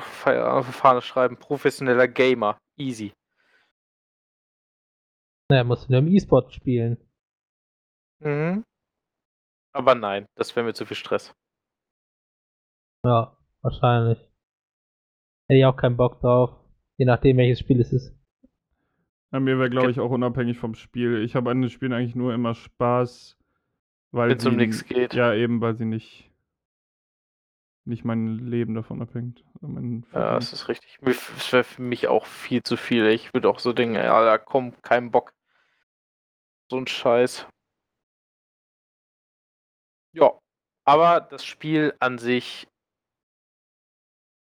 [0.52, 1.36] auf die Fahne schreiben.
[1.38, 2.58] Professioneller Gamer.
[2.78, 3.12] Easy.
[5.50, 6.96] naja, musst du nur im E-Sport spielen.
[8.20, 8.64] Mhm.
[9.74, 11.34] Aber nein, das wäre mir zu viel Stress.
[13.04, 14.18] Ja, wahrscheinlich.
[15.48, 16.50] Hätte ich auch keinen Bock drauf.
[16.98, 18.16] Je nachdem, welches Spiel es ist.
[19.32, 21.22] Ja, mir wäre, glaube ich, auch unabhängig vom Spiel.
[21.24, 23.38] Ich habe an den Spielen eigentlich nur immer Spaß,
[24.12, 25.14] weil Wenn es um nichts geht.
[25.14, 26.30] Ja, eben, weil sie nicht,
[27.84, 29.42] nicht mein Leben davon abhängt.
[29.60, 30.98] Mein Ja, das ist richtig.
[31.02, 33.06] Es wäre für mich auch viel zu viel.
[33.06, 35.32] Ich würde auch so denken, ja, da komm, kein Bock.
[36.70, 37.46] So ein Scheiß.
[40.14, 40.38] Ja,
[40.84, 42.68] aber das Spiel an sich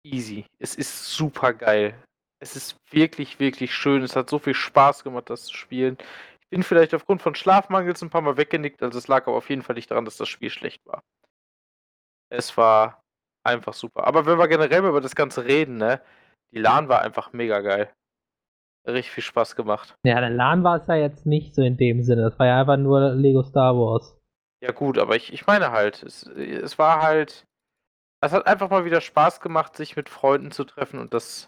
[0.06, 0.46] easy.
[0.60, 1.96] Es ist super geil.
[2.40, 4.04] Es ist wirklich, wirklich schön.
[4.04, 5.98] Es hat so viel Spaß gemacht, das zu spielen.
[6.42, 9.50] Ich bin vielleicht aufgrund von Schlafmangels ein paar Mal weggenickt, also es lag aber auf
[9.50, 11.04] jeden Fall nicht daran, dass das Spiel schlecht war.
[12.30, 13.02] Es war
[13.44, 14.06] einfach super.
[14.06, 16.02] Aber wenn wir generell mal über das Ganze reden, ne?
[16.52, 17.92] Die LAN war einfach mega geil.
[18.88, 19.96] Richtig viel Spaß gemacht.
[20.06, 22.22] Ja, der LAN war es ja jetzt nicht so in dem Sinne.
[22.22, 24.18] Das war ja einfach nur Lego Star Wars.
[24.62, 27.46] Ja gut, aber ich, ich meine halt, es, es war halt,
[28.22, 31.48] es hat einfach mal wieder Spaß gemacht, sich mit Freunden zu treffen und das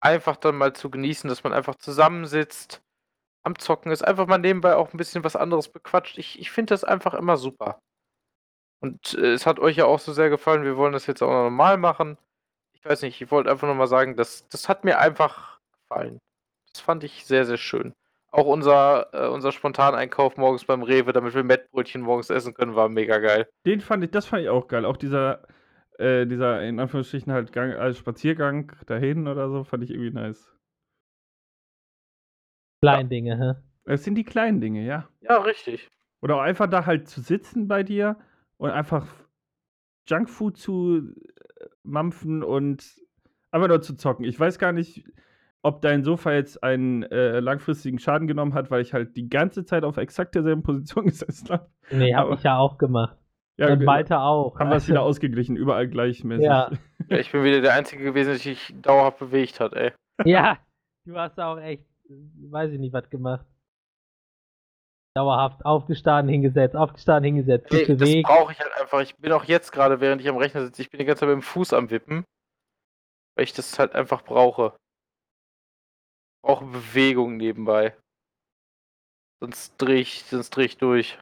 [0.00, 2.82] einfach dann mal zu genießen, dass man einfach zusammensitzt,
[3.44, 6.18] am Zocken ist, einfach mal nebenbei auch ein bisschen was anderes bequatscht.
[6.18, 7.80] Ich, ich finde das einfach immer super.
[8.80, 11.30] Und äh, es hat euch ja auch so sehr gefallen, wir wollen das jetzt auch
[11.30, 12.18] noch normal machen.
[12.72, 16.18] Ich weiß nicht, ich wollte einfach nur mal sagen, das, das hat mir einfach gefallen.
[16.72, 17.94] Das fand ich sehr, sehr schön.
[18.30, 22.88] Auch unser, äh, unser Spontaneinkauf morgens beim Rewe, damit wir Mettbrötchen morgens essen können, war
[22.88, 23.48] mega geil.
[23.64, 24.84] Den fand ich, das fand ich auch geil.
[24.84, 25.42] Auch dieser,
[25.98, 30.54] äh, dieser in Anführungsstrichen halt Gang, als Spaziergang dahin oder so, fand ich irgendwie nice.
[32.82, 33.60] Kleindinge, hä?
[33.84, 35.08] Es sind die kleinen Dinge, ja.
[35.20, 35.88] Ja, richtig.
[36.22, 38.16] Oder auch einfach da halt zu sitzen bei dir
[38.56, 39.06] und einfach
[40.08, 42.84] Junkfood zu äh, mampfen und
[43.50, 44.24] einfach nur zu zocken.
[44.24, 45.04] Ich weiß gar nicht,
[45.62, 49.64] ob dein Sofa jetzt einen äh, langfristigen Schaden genommen hat, weil ich halt die ganze
[49.64, 51.70] Zeit auf exakt derselben Position gesessen habe.
[51.90, 53.17] Nee, hab Aber- ich ja auch gemacht.
[53.58, 54.58] Ja, Und ge- Malte auch.
[54.58, 56.44] haben wir es wieder ausgeglichen, überall gleichmäßig.
[56.44, 56.70] Ja.
[57.10, 59.92] Ja, ich bin wieder der Einzige gewesen, der sich dauerhaft bewegt hat, ey.
[60.26, 60.58] Ja,
[61.06, 63.46] du hast auch echt, weiß ich nicht, was gemacht.
[65.16, 69.00] Dauerhaft aufgestanden, hingesetzt, aufgestanden, hingesetzt, Nee, das brauche ich halt einfach.
[69.00, 71.28] Ich bin auch jetzt gerade, während ich am Rechner sitze, ich bin die ganze Zeit
[71.30, 72.24] mit dem Fuß am Wippen.
[73.36, 74.76] Weil ich das halt einfach brauche.
[76.44, 77.96] Brauche Bewegung nebenbei.
[79.40, 81.18] Sonst drehe ich, sonst dreh ich durch.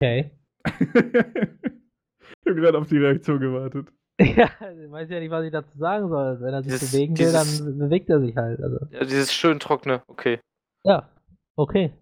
[0.00, 0.30] Okay.
[0.66, 3.88] ich habe gerade auf die Reaktion gewartet.
[4.18, 4.48] Ja,
[4.82, 6.40] ich weiß ja nicht, was ich dazu sagen soll.
[6.40, 8.62] Wenn er sich Dieses- bewegen will, dieses- dann bewegt er sich halt.
[8.62, 8.78] Also.
[8.90, 10.40] Ja, dieses schön trockene, okay.
[10.84, 11.10] Ja,
[11.54, 11.92] okay.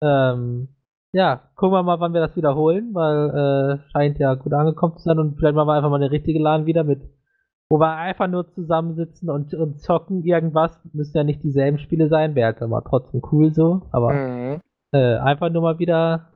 [0.00, 0.68] Ähm,
[1.12, 3.30] ja, gucken wir mal, wann wir das wiederholen, weil
[3.80, 6.38] äh, scheint ja gut angekommen zu sein und vielleicht machen wir einfach mal eine richtige
[6.38, 7.00] LAN wieder mit,
[7.70, 10.78] wo wir einfach nur zusammensitzen und, und zocken irgendwas.
[10.92, 14.60] Müssen ja nicht dieselben Spiele sein, wäre halt aber trotzdem cool so, aber Mhm.
[14.92, 16.30] äh, einfach nur mal wieder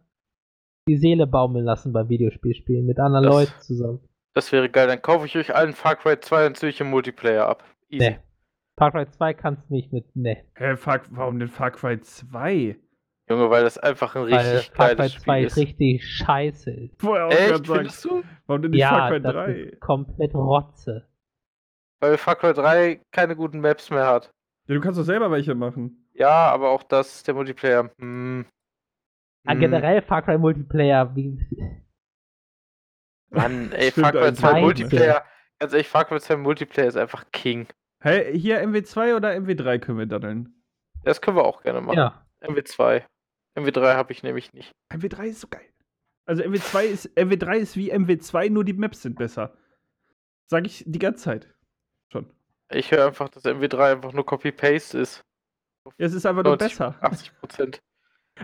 [0.89, 4.01] die Seele baumeln lassen beim Videospielspielen mit anderen Das- Leuten zusammen.
[4.35, 4.87] Das wäre geil.
[4.87, 7.65] Dann kaufe ich euch allen Far Cry 2 und ziehe ich im Multiplayer ab.
[7.89, 8.11] Easy.
[8.11, 8.19] Nee.
[8.79, 10.45] Far Cry 2 kannst du nicht mit, ne.
[10.55, 12.77] Hä, Far, warum denn Far Cry 2?
[13.29, 15.59] Junge, weil das einfach ein Weil richtig Far Cry geiles 2 Spiel ist ist.
[15.59, 17.01] richtig scheiße ist.
[17.01, 18.23] Vorher auch Echt, findest du?
[18.47, 19.53] warum denn nicht Far Ja, Cry das 3?
[19.53, 21.07] ist komplett Rotze.
[22.01, 24.31] Weil Far Cry 3 keine guten Maps mehr hat.
[24.69, 26.09] Ja, du kannst doch selber welche machen.
[26.15, 27.91] Ja, aber auch das, der Multiplayer.
[27.99, 28.47] Hm.
[29.47, 29.61] Ah, Hm.
[29.61, 31.39] generell Far Cry Multiplayer, wie,
[33.31, 34.63] Mann, ey, Far Cry eigentlich 2 nicht.
[34.63, 35.25] Multiplayer.
[35.59, 37.67] Ganz ehrlich, Far Cry 2 Multiplayer ist einfach King.
[38.03, 40.63] Hey, hier MW2 oder MW3 können wir daddeln.
[41.05, 41.97] Das können wir auch gerne machen.
[41.99, 42.27] ja.
[42.43, 43.03] MW2.
[43.59, 44.73] MW3 habe ich nämlich nicht.
[44.93, 45.67] MW3 ist so geil.
[46.27, 49.57] Also MW2 ist, MW3 ist wie MW2, nur die Maps sind besser.
[50.49, 51.55] Sag ich die ganze Zeit.
[52.13, 52.33] Schon.
[52.71, 55.23] Ich höre einfach, dass MW3 einfach nur Copy-Paste ist.
[55.99, 56.97] Ja, es ist einfach nur 90, besser.
[57.03, 57.83] 80 Prozent.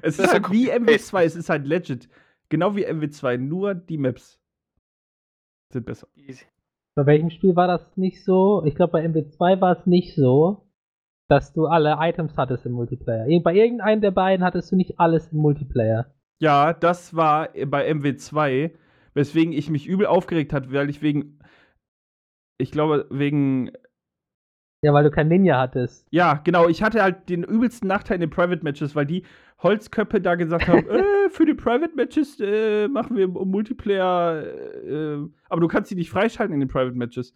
[0.02, 1.16] Es ist ist halt wie Copy-Paste.
[1.16, 2.08] MW2, es ist halt legit.
[2.48, 4.40] Genau wie MW2, nur die Maps
[5.72, 6.08] sind besser.
[6.14, 6.44] Easy.
[6.94, 8.62] Bei welchem Spiel war das nicht so?
[8.64, 10.66] Ich glaube, bei MW2 war es nicht so,
[11.28, 13.26] dass du alle Items hattest im Multiplayer.
[13.40, 16.14] Bei irgendeinem der beiden hattest du nicht alles im Multiplayer.
[16.40, 18.70] Ja, das war bei MW2,
[19.14, 21.38] weswegen ich mich übel aufgeregt hat, weil ich wegen,
[22.58, 23.72] ich glaube, wegen,
[24.82, 26.06] Ja, weil du kein Ninja hattest.
[26.10, 29.24] ja, genau, ich hatte halt den übelsten Nachteil in den Private Matches, weil die
[29.62, 35.60] Holzköpfe da gesagt haben, äh, für die Private Matches äh, machen wir Multiplayer, äh, aber
[35.60, 37.32] du kannst die nicht freischalten in den Private Matches.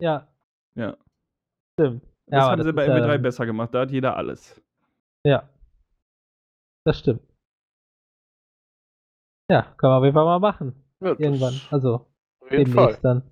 [0.00, 0.26] Ja.
[0.74, 0.96] Ja.
[1.78, 2.02] Stimmt.
[2.26, 4.60] Das Ja, haben sie bei ist ja- MW3 besser gemacht, da hat jeder alles.
[5.24, 5.48] Ja.
[6.84, 7.22] Das stimmt.
[9.50, 10.74] Ja, können wir auf jeden Fall mal machen.
[11.00, 11.60] Ja, Irgendwann.
[11.70, 12.06] Also,
[12.40, 12.84] Auf jeden Fall.
[12.86, 13.22] demnächst dann.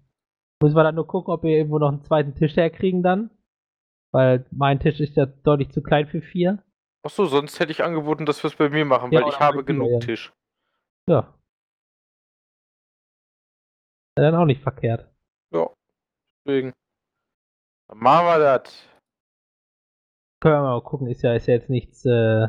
[0.63, 3.31] Müssen wir dann nur gucken, ob wir irgendwo noch einen zweiten Tisch herkriegen dann.
[4.13, 6.63] Weil mein Tisch ist ja deutlich zu klein für vier.
[7.05, 9.65] Achso, sonst hätte ich angeboten, dass wir es bei mir machen, Ja, weil ich habe
[9.65, 9.99] genug ja.
[10.01, 10.33] Tisch.
[11.09, 11.35] Ja.
[14.17, 15.09] Wäre dann auch nicht verkehrt.
[16.47, 16.73] Deswegen.
[17.89, 18.89] Dann machen wir das.
[20.41, 22.49] Können wir mal gucken, ist ja, ist ja jetzt nichts, äh,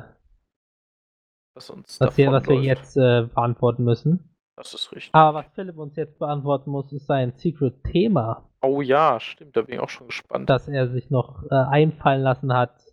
[1.56, 4.36] Was uns was, wir, was wir jetzt äh, beantworten müssen.
[4.56, 5.14] Das ist richtig.
[5.14, 9.76] Aber was Philipp uns jetzt beantworten muss, ist sein Secret-Thema, Oh ja, stimmt, da bin
[9.76, 10.50] ich auch schon gespannt.
[10.50, 12.89] das er sich noch äh, einfallen lassen hat,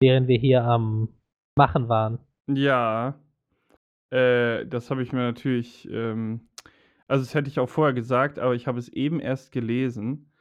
[0.00, 1.08] während wir hier am
[1.56, 2.18] Machen waren.
[2.48, 3.20] Ja,
[4.10, 6.48] äh, das habe ich mir natürlich, ähm,
[7.08, 10.32] also das hätte ich auch vorher gesagt, aber ich habe es eben erst gelesen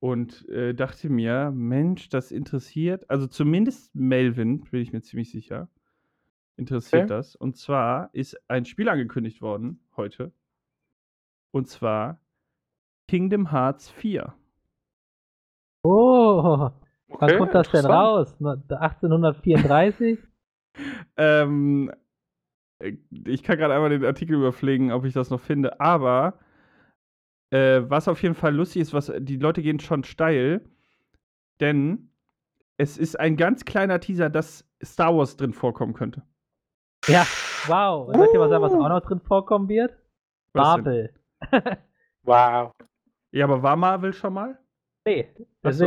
[0.00, 5.68] und äh, dachte mir, Mensch, das interessiert, also zumindest Melvin, bin ich mir ziemlich sicher,
[6.56, 7.08] interessiert Okay.
[7.10, 7.36] das.
[7.36, 10.32] Und zwar ist ein Spiel angekündigt worden heute.
[11.52, 12.20] Und zwar
[13.08, 14.34] Kingdom Hearts 4.
[15.84, 16.70] Oh,
[17.08, 18.38] wann Okay, kommt das denn raus?
[18.40, 20.18] Ne, 1834?
[21.16, 21.92] Ähm,
[22.80, 22.96] äh,
[23.26, 25.78] ich kann gerade einmal den Artikel überfliegen, ob ich das noch finde.
[25.80, 26.40] Aber
[27.50, 30.68] äh, was auf jeden Fall lustig ist, was die Leute gehen schon steil,
[31.60, 32.10] denn
[32.76, 36.22] es ist ein ganz kleiner Teaser, dass Star Wars drin vorkommen könnte.
[37.06, 37.24] ja,
[37.68, 38.08] wow.
[38.08, 39.96] Und soll ich dir mal sagen, was auch noch drin vorkommen wird?
[40.54, 40.64] Was?
[40.64, 41.14] Marvel.
[42.24, 42.72] Wow.
[43.32, 44.58] Ja, aber war Marvel schon mal?
[45.06, 45.28] nee,
[45.62, 45.84] Ach so.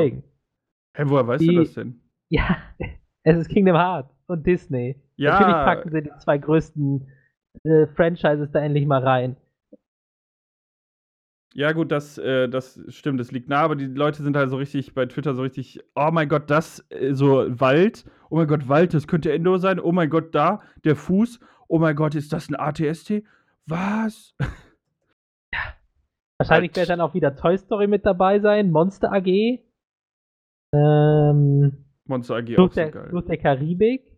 [0.98, 2.02] Hä, woher weißt Die- du das denn?
[2.30, 2.58] Ja,
[3.24, 5.02] es ist Kingdom Hearts und Disney.
[5.16, 5.32] Ja.
[5.40, 7.08] Natürlich packen sie die zwei größten
[7.64, 9.38] äh, Franchises da endlich mal rein.
[11.54, 14.58] Ja, gut, das, äh, das stimmt, das liegt nah, aber die Leute sind halt so
[14.58, 18.68] richtig bei Twitter so richtig, oh mein Gott, das, äh, so Wald, oh mein Gott,
[18.68, 21.40] Wald, das könnte Endor sein, oh mein Gott, da, der Fuß,
[21.70, 23.24] oh mein Gott, ist das ein ATST?
[23.68, 24.36] Was?
[26.38, 26.76] Wahrscheinlich Halt.
[26.78, 29.64] wird dann auch wieder Toy Story mit dabei sein, Monster AG,
[30.74, 33.10] ähm, Monster AG auch Fluch, so der, geil.
[33.10, 34.18] Fluch der Karibik,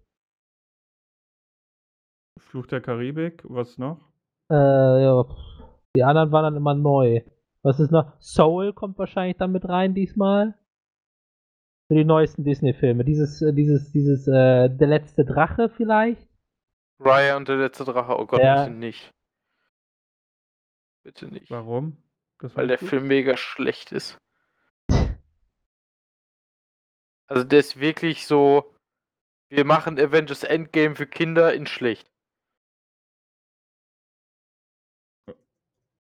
[2.40, 4.00] Fluch der Karibik, was noch?
[4.52, 4.56] äh,
[5.04, 5.26] ja,
[5.96, 7.22] die anderen waren dann immer neu.
[7.62, 8.20] Was ist noch?
[8.22, 10.58] Soul kommt wahrscheinlich dann mit rein diesmal.
[11.88, 13.04] Für die neuesten Disney-Filme.
[13.04, 16.28] Dieses, äh, dieses, dieses, äh, Der letzte Drache vielleicht.
[17.00, 18.18] Raya und der letzte Drache.
[18.18, 18.64] Oh Gott, Ja.
[18.66, 19.12] bitte nicht.
[21.04, 21.50] Bitte nicht.
[21.52, 21.98] Warum?
[22.40, 22.86] Das Weil der du?
[22.86, 24.18] Film mega schlecht ist.
[27.30, 28.74] Also der ist wirklich so,
[29.50, 32.10] wir machen Avengers Endgame für Kinder in schlecht.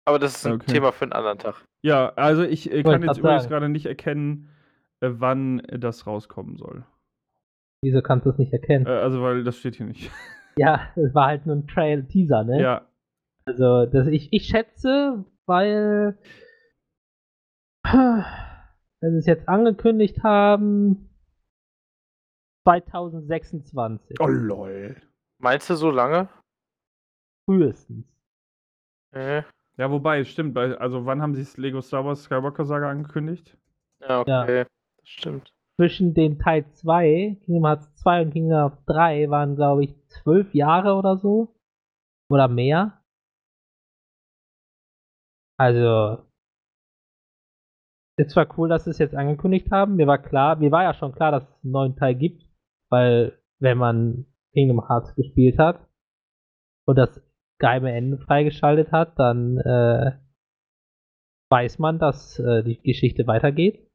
[0.07, 0.71] Aber das ist ein Okay.
[0.73, 1.65] Thema für einen anderen Tag.
[1.84, 3.49] Ja, also ich äh, kann ich jetzt übrigens sagen.
[3.49, 4.49] gerade nicht erkennen,
[5.01, 6.86] äh, wann äh, das rauskommen soll.
[7.84, 8.86] Wieso kannst du es nicht erkennen?
[8.86, 10.11] Äh, also, weil das steht hier nicht.
[10.57, 12.61] Ja, es war halt nur ein Trail Teaser, ne?
[12.61, 12.88] Ja,
[13.45, 16.17] Also, das, ich, ich schätze, weil
[17.84, 21.09] wenn sie es jetzt angekündigt haben,
[22.66, 24.18] 2026.
[24.20, 24.95] Oh lol.
[25.38, 26.30] Meinst du so lange?
[27.47, 28.05] Frühestens.
[29.13, 29.43] Äh,
[29.78, 30.57] Ja, wobei, stimmt.
[30.57, 33.57] Also, wann haben sie das Lego Star Wars Skywalker Saga angekündigt?
[34.01, 34.66] ja, okay.
[34.99, 35.53] Das stimmt.
[35.78, 40.53] Zwischen dem Teil 2, Kingdom Hearts 2 und Kingdom Hearts 3 waren, glaube ich, zwölf
[40.55, 41.53] Jahre oder so.
[42.30, 43.01] Oder mehr.
[45.59, 46.26] Also,
[48.18, 49.95] es war cool, dass sie es jetzt angekündigt haben.
[49.97, 52.44] Mir war klar, mir war ja schon klar, dass es einen neuen Teil gibt,
[52.95, 55.85] weil wenn man Kingdom Hearts gespielt hat
[56.87, 57.21] und das
[57.59, 60.17] geheime Ende freigeschaltet hat, dann äh,
[61.51, 63.85] weiß man, dass äh, die Geschichte weitergeht.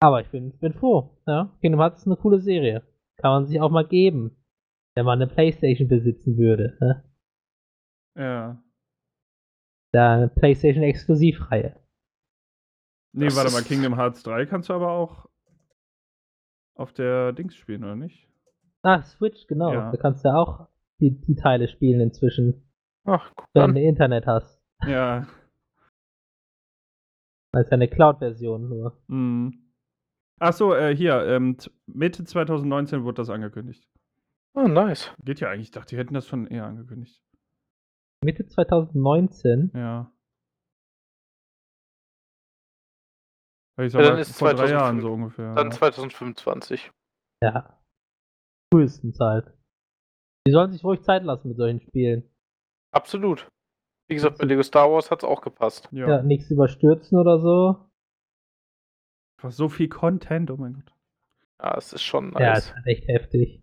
[0.00, 1.18] Aber ich bin, bin froh.
[1.26, 1.52] Ja?
[1.60, 2.86] Kingdom Hearts ist eine coole Serie.
[3.16, 4.36] Kann man sich auch mal geben,
[4.94, 6.76] wenn man eine Playstation besitzen würde.
[6.80, 7.04] Ne?
[8.16, 8.62] Ja.
[9.92, 11.76] Da eine Playstation Exklusivreihe.
[13.14, 15.31] Nee, Das warte mal, Kingdom Hearts 3 kannst du aber auch
[16.74, 18.28] auf der Dings spielen, oder nicht?
[18.82, 19.72] Ach, Switch, genau.
[19.72, 19.90] Ja.
[19.90, 20.68] Da kannst du ja auch
[21.00, 22.62] die, die Teile spielen inzwischen,
[23.04, 23.74] Ach, guck wenn an.
[23.74, 24.60] du Internet hast.
[24.86, 25.26] Ja.
[27.54, 28.96] Das ist ja eine Cloud-Version nur.
[29.08, 29.62] Mhm.
[30.40, 33.86] Ach so, äh, hier, ähm, Mitte 2019 wurde das angekündigt.
[34.54, 35.10] Oh, nice.
[35.22, 37.22] Geht ja eigentlich, ich dachte, die hätten das schon eher angekündigt.
[38.24, 39.70] Mitte 2019.
[39.74, 40.10] Ja.
[43.78, 45.54] Ich Ja, sag dann mal, ist vor drei 2005 Jahren so ungefähr.
[45.54, 45.76] Dann ja.
[45.76, 46.90] 2025.
[47.42, 47.78] Ja.
[48.72, 49.52] Frühestens halt.
[50.46, 52.28] Die sollen sich ruhig Zeit lassen mit solchen Spielen.
[52.94, 53.48] Absolut.
[54.08, 55.88] Wie gesagt, bei Lego Star Wars hat es auch gepasst.
[55.92, 56.06] ja.
[56.08, 57.88] Ja, nichts überstürzen oder so.
[59.48, 60.92] So viel Content, oh mein Gott.
[61.60, 62.66] Ja, es ist schon Ja, nice.
[62.66, 63.62] ist halt echt heftig.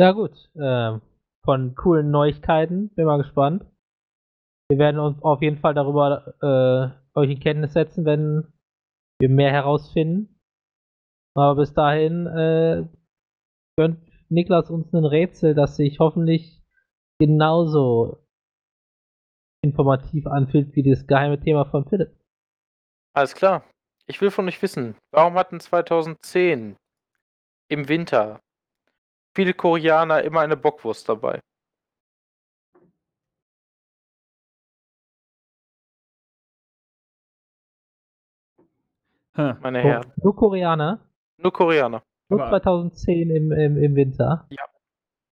[0.00, 1.00] Ja gut, ähm,
[1.44, 3.64] von coolen Neuigkeiten, bin mal gespannt.
[4.68, 8.52] Wir werden uns auf jeden Fall darüber äh, euch in Kenntnis setzen, wenn
[9.18, 10.40] wir mehr herausfinden.
[11.34, 12.86] Aber bis dahin äh,
[13.76, 16.62] gönnt Niklas uns ein Rätsel, das sich hoffentlich
[17.18, 18.26] genauso
[19.62, 22.16] informativ anfühlt wie das geheime Thema von Philipp.
[23.14, 23.64] Alles klar.
[24.06, 26.76] Ich will von euch wissen, warum hatten 2010
[27.68, 28.40] im Winter
[29.34, 31.40] viele Koreaner immer eine Bockwurst dabei?
[39.36, 40.12] Meine Herren.
[40.22, 41.00] Nur Koreaner,
[41.38, 42.02] Nur Koreaner.
[42.28, 44.46] nur Aber- 2010 im, im, im Winter.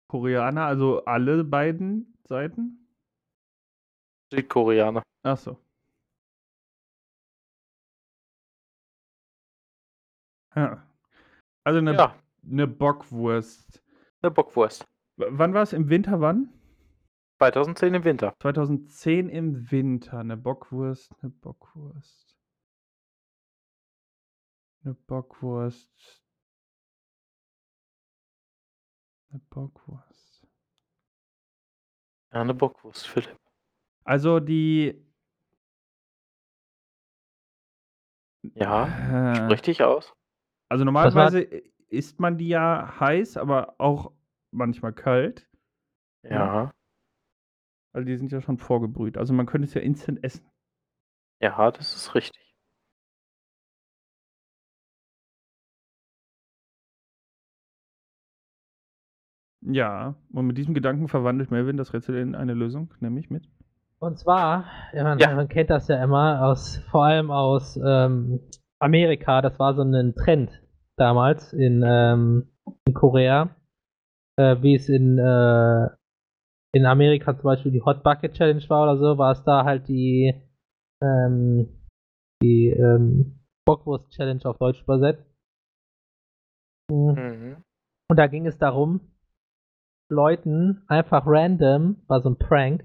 [0.09, 2.87] Koreaner, also alle beiden Seiten?
[4.33, 5.03] Südkoreaner.
[5.25, 5.59] Ach so.
[10.55, 10.87] Ja.
[11.65, 12.15] Also eine, Ja,
[12.51, 13.83] eine Bockwurst.
[14.23, 14.85] eine Bockwurst.
[15.17, 15.73] W wann war es?
[15.73, 16.53] Im Winter wann?
[17.39, 18.35] 2010 im Winter.
[18.41, 20.19] 2010 im Winter.
[20.19, 22.38] Eine Bockwurst, eine Bockwurst.
[24.89, 26.23] Eine Bockwurst.
[29.29, 30.49] Eine Bockwurst.
[32.33, 33.39] Ja, eine Bockwurst, Philipp.
[34.05, 35.07] Also die.
[38.55, 40.15] Ja, Äh, Richtig aus.
[40.71, 41.41] Also normalerweise
[41.89, 44.13] isst man die ja heiß, aber auch
[44.53, 45.47] manchmal kalt.
[46.23, 46.73] Ja.
[47.93, 49.19] Weil die sind ja schon vorgebrüht.
[49.19, 50.51] Also man könnte es ja instant essen.
[51.43, 52.48] Ja, das ist richtig.
[59.61, 63.49] Ja, und mit diesem Gedanken verwandelt Melvin das Rätsel in eine Lösung, nämlich mit.
[63.99, 65.35] Und zwar, ja, man, Ja.
[65.35, 68.41] man kennt das ja immer aus, vor allem aus ähm,
[68.79, 70.63] Amerika, das war so ein Trend
[70.97, 72.49] damals in, ähm,
[72.87, 73.57] in Korea,
[74.37, 75.89] äh, wie es in, äh,
[76.73, 79.89] in Amerika zum Beispiel die Hot Bucket Challenge war oder so, war es da halt
[79.89, 80.35] die,
[81.03, 81.69] ähm,
[82.41, 85.27] die ähm, Bockwurst Challenge auf Deutsch übersetzt.
[86.91, 87.15] Mhm.
[87.15, 87.57] Mhm.
[88.11, 89.01] Und da ging es darum,
[90.09, 92.85] Leuten einfach random, war so ein Prank,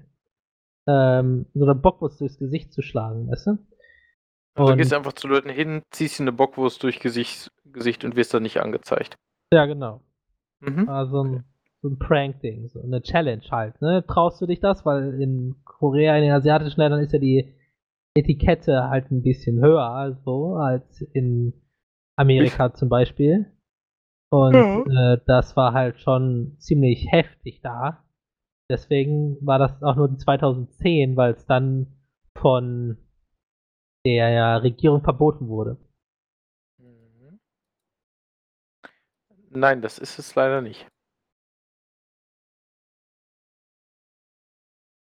[0.86, 3.50] ähm, so eine Bockwurst durchs Gesicht zu schlagen, weißt du?
[4.56, 8.16] Also du Und- gehst einfach zu Leuten hin, ziehst eine Bockwurst durch Gesicht, Gesicht und
[8.16, 9.16] wirst dann nicht angezeigt.
[9.52, 10.00] Ja, genau.
[10.60, 10.86] Mhm.
[10.86, 11.44] War so ein,
[11.82, 14.04] so ein Prank-Ding, so eine Challenge halt, ne?
[14.06, 14.84] Traust du dich das?
[14.86, 17.54] Weil in Korea, in den asiatischen Ländern ist ja die
[18.16, 21.52] Etikette halt ein bisschen höher, also, als in
[22.16, 23.46] Amerika zum Beispiel.
[24.34, 25.14] Und Ja.
[25.14, 28.04] äh, das war halt schon ziemlich heftig da.
[28.68, 31.86] deswegen war das auch nur in 2010, weil es dann
[32.36, 32.98] von
[34.04, 35.76] der Regierung verboten wurde.
[36.78, 37.38] Mhm.
[39.50, 40.88] Nein, das ist es leider nicht.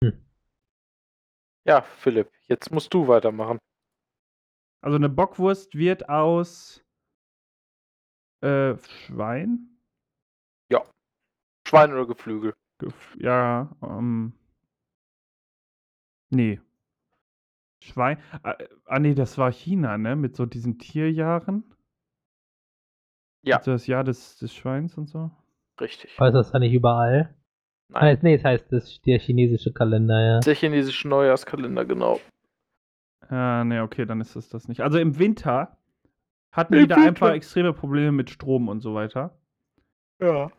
[0.03, 0.21] Hm.
[1.65, 3.57] Ja, Philipp, jetzt musst du weitermachen.
[4.83, 6.82] Also eine Bockwurst wird aus
[8.43, 9.73] äh, Schwein?
[11.73, 12.53] Schwein oder Geflügel?
[12.77, 14.33] Gef ja, ähm.
[16.29, 16.59] Nee.
[17.79, 18.19] Schwein.
[18.43, 20.15] Ah, ah, nee, das war China, ne?
[20.15, 21.63] Mit so diesen Tierjahren.
[23.41, 23.57] Ja.
[23.57, 25.31] Also das Jahr des, des Schweins und so.
[25.81, 26.19] Richtig.
[26.19, 27.35] Weiß das da nicht überall?
[27.89, 28.01] Nein.
[28.03, 30.39] Heißt, nee, es heißt das, der chinesische Kalender, ja.
[30.41, 32.19] Der chinesische Neujahrskalender, genau.
[33.31, 34.81] Ja, nee, okay, dann ist es das nicht.
[34.81, 35.75] Also im Winter
[36.53, 39.37] hatten die da einfach extreme Probleme mit Strom und so weiter.
[40.21, 40.51] Ja.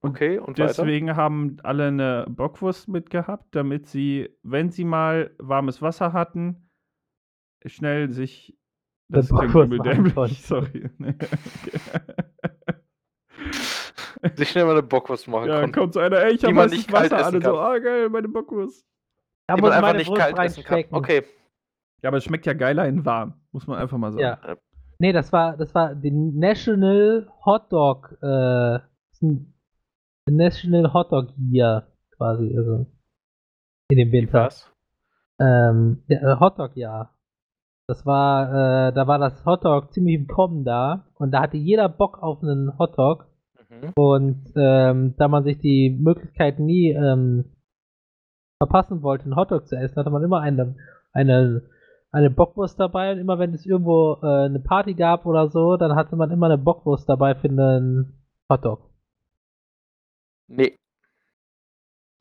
[0.00, 0.66] Und Okay, und weiter?
[0.68, 6.70] Deswegen haben alle eine Bockwurst mitgehabt, damit sie, wenn sie mal warmes Wasser hatten,
[7.66, 8.56] schnell sich.
[9.10, 10.90] Eine Das klingt dämlich, sorry.
[10.98, 11.80] Nee, okay.
[14.36, 15.72] Sich schnell mal eine Bockwurst machen ja, dann konnten.
[15.72, 17.56] kommt so einer, ey, ich Die hab man heißes nicht Wasser, alle so, kann.
[17.56, 18.86] ah geil, meine Bockwurst.
[19.48, 20.84] Da Die muss man einfach meine nicht Wurst kalt essen kann.
[20.90, 21.24] Okay.
[22.02, 24.22] Ja, aber es schmeckt ja geiler in warm, muss man einfach mal sagen.
[24.22, 24.56] Ja.
[24.98, 28.78] Nee, das war, das war die National Hot Dog, äh,
[30.28, 31.86] National Hot Dog Year,
[32.16, 32.86] quasi, also.
[33.90, 34.44] In dem Winter.
[34.44, 34.70] Was?
[35.40, 37.14] Ähm, ja, äh, Hot Dog Jahr.
[37.86, 41.56] Das war, äh, da war das Hot Dog ziemlich im Kommen da und da hatte
[41.56, 43.28] jeder Bock auf einen Hot Dog
[43.70, 43.92] Mhm.
[43.96, 47.44] und ähm, da man sich die Möglichkeit nie ähm,
[48.62, 50.74] verpassen wollte, einen Hotdog zu essen, hatte man immer eine,
[51.12, 51.62] eine,
[52.10, 55.94] eine Bockwurst dabei und immer wenn es irgendwo äh, eine Party gab oder so, dann
[55.94, 58.18] hatte man immer eine Bockwurst dabei für einen
[58.50, 58.90] Hotdog.
[60.48, 60.76] Nee.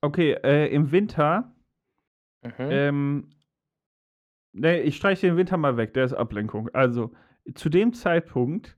[0.01, 1.53] Okay, äh, im Winter,
[2.43, 2.53] Mhm.
[2.59, 3.29] ähm,
[4.53, 6.69] nee, ich streiche den Winter mal weg, der ist Ablenkung.
[6.73, 7.11] Also,
[7.55, 8.77] zu dem Zeitpunkt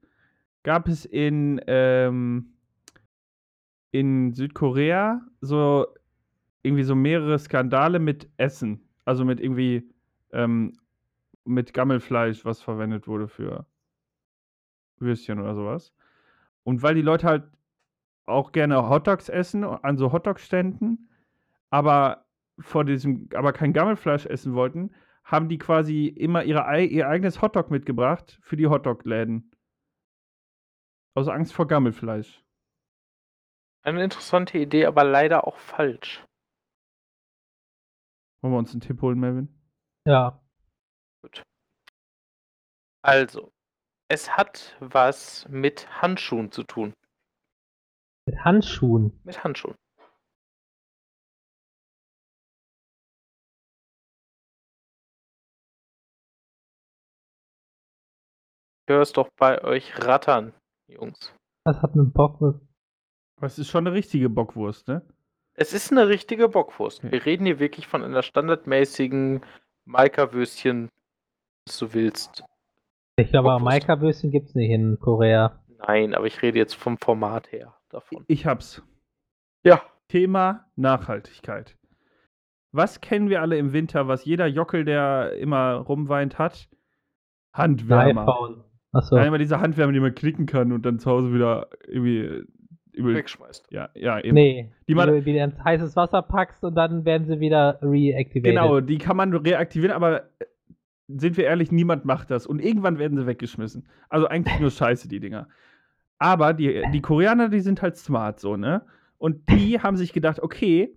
[0.64, 2.54] gab es in, ähm,
[3.92, 5.88] in Südkorea so
[6.62, 8.88] irgendwie so mehrere Skandale mit Essen.
[9.06, 9.90] Also mit irgendwie
[10.32, 10.74] ähm,
[11.46, 13.66] mit Gammelfleisch, was verwendet wurde für
[14.98, 15.94] Würstchen oder sowas.
[16.64, 17.44] Und weil die Leute halt
[18.26, 21.10] auch gerne Hotdogs essen an so Hotdog-Ständen,
[21.70, 22.26] aber
[22.60, 27.72] vor diesem, aber kein Gammelfleisch essen wollten, haben die quasi immer ihre, ihr eigenes Hotdog
[27.72, 29.52] mitgebracht für die Hotdog-Läden.
[31.16, 32.44] Aus Angst vor Gammelfleisch.
[33.82, 36.26] Eine interessante Idee, aber leider auch falsch.
[38.42, 39.50] Wollen wir uns einen Tipp holen, Melvin?
[40.06, 40.42] Ja.
[43.02, 43.54] Also,
[44.10, 46.94] es hat was mit Handschuhen zu tun.
[48.26, 49.20] Mit Handschuhen.
[49.24, 49.76] Mit Handschuhen.
[58.86, 60.54] Ich höre es doch bei euch rattern,
[60.88, 61.34] Jungs.
[61.64, 62.60] Das hat einen Bockwurst.
[63.42, 65.08] Es ist schon eine richtige Bockwurst, ne?
[65.54, 67.00] Es ist eine richtige Bockwurst.
[67.00, 67.12] Okay.
[67.12, 69.46] Wir reden hier wirklich von einer standardmäßigen
[69.86, 70.90] Maika-Würstchen,
[71.66, 72.44] was du willst.
[73.20, 73.60] Ich glaube.
[73.64, 75.62] Maika-Würstchen gibt es nicht in Korea.
[75.88, 78.24] Nein, aber ich rede jetzt vom Format her davon.
[78.28, 78.84] Ich hab's.
[79.64, 79.82] Ja.
[80.08, 81.76] Thema Nachhaltigkeit.
[82.72, 86.68] Was kennen wir alle im Winter, was jeder Jockel, der immer rumweint, hat?
[87.54, 88.22] Handwärmer.
[88.24, 88.64] iPhone.
[88.92, 89.18] Achso.
[89.18, 92.44] Ja, immer diese Handwärmer, die man knicken kann und dann zu Hause wieder irgendwie äh,
[92.94, 93.16] übel.
[93.16, 93.72] Wegschmeißt.
[93.72, 94.34] Ja, ja, eben.
[94.34, 98.44] Nee, Die man- du wieder ins heißes Wasser packst und dann werden sie wieder reactivated.
[98.44, 100.30] Genau, die kann man reaktivieren, aber
[101.18, 102.46] sind wir ehrlich, niemand macht das.
[102.46, 103.88] Und irgendwann werden sie weggeschmissen.
[104.10, 105.48] Also eigentlich nur scheiße, die Dinger.
[106.20, 108.86] Aber die, die Koreaner, die sind halt smart so, ne?
[109.18, 110.96] Und die haben sich gedacht, okay,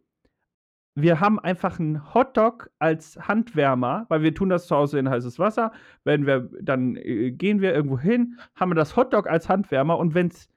[0.94, 5.38] wir haben einfach einen Hotdog als Handwärmer, weil wir tun das zu Hause in heißes
[5.38, 5.72] Wasser.
[6.04, 10.14] Wenn wir, dann äh, gehen wir irgendwo hin, haben wir das Hotdog als Handwärmer und
[10.14, 10.48] wenn es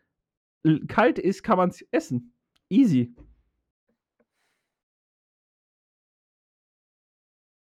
[0.87, 2.33] kalt ist, kann man es essen.
[2.69, 3.15] Easy.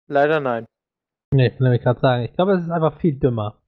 [0.08, 0.66] Leider nein.
[1.34, 3.60] Nee, ich will nämlich gerade sagen, ich glaube, es ist einfach viel dümmer.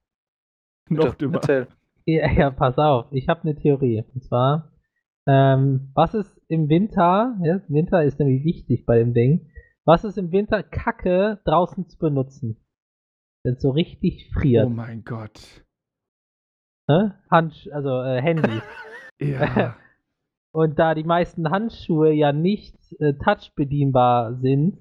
[0.88, 1.36] Noch dümmer.
[1.36, 1.66] Erzähl.
[2.04, 4.04] Ja, ja pass auf, ich habe eine Theorie.
[4.14, 4.72] Und zwar,
[5.26, 9.50] ähm, was ist im Winter, ja, Winter ist nämlich wichtig bei dem Ding,
[9.84, 12.64] was ist im Winter Kacke draußen zu benutzen?
[13.44, 14.66] Wenn es so richtig friert.
[14.66, 15.64] Oh mein Gott.
[16.88, 17.20] ne?
[17.30, 18.62] Handsch also äh, Handys.
[19.18, 19.78] Ja.
[20.52, 24.76] Und da die meisten Handschuhe ja nicht äh, touch bedienbar sind,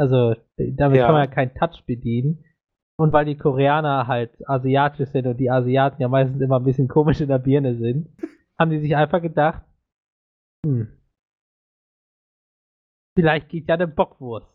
[0.00, 1.06] also damit Ja.
[1.06, 2.44] kann man ja kein Touch bedienen,
[2.98, 6.88] und weil die Koreaner halt asiatisch sind und die Asiaten ja meistens immer ein bisschen
[6.88, 8.08] komisch in der Birne sind,
[8.58, 9.62] haben die sich einfach gedacht,
[10.66, 10.88] hm,
[13.18, 14.48] Vielleicht geht ja eine Bockwurst.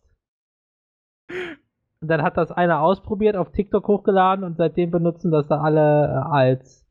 [2.02, 6.08] Und dann hat das einer ausprobiert, auf TikTok hochgeladen und seitdem benutzen das da alle
[6.08, 6.88] äh, als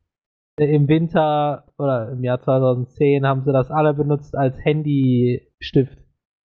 [0.60, 6.03] äh, im Winter oder im Jahr 2010 haben sie das alle benutzt als Handystift.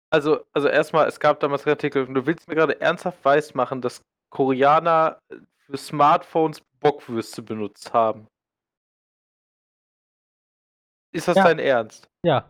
[0.09, 3.81] Also, also erstmal, es gab damals einen Artikel, und du willst mir gerade ernsthaft weismachen,
[3.81, 8.27] dass Koreaner äh, für Smartphones Bockwürste benutzt haben.
[11.11, 11.43] Ist das Ja.
[11.43, 12.09] dein Ernst?
[12.23, 12.49] Ja.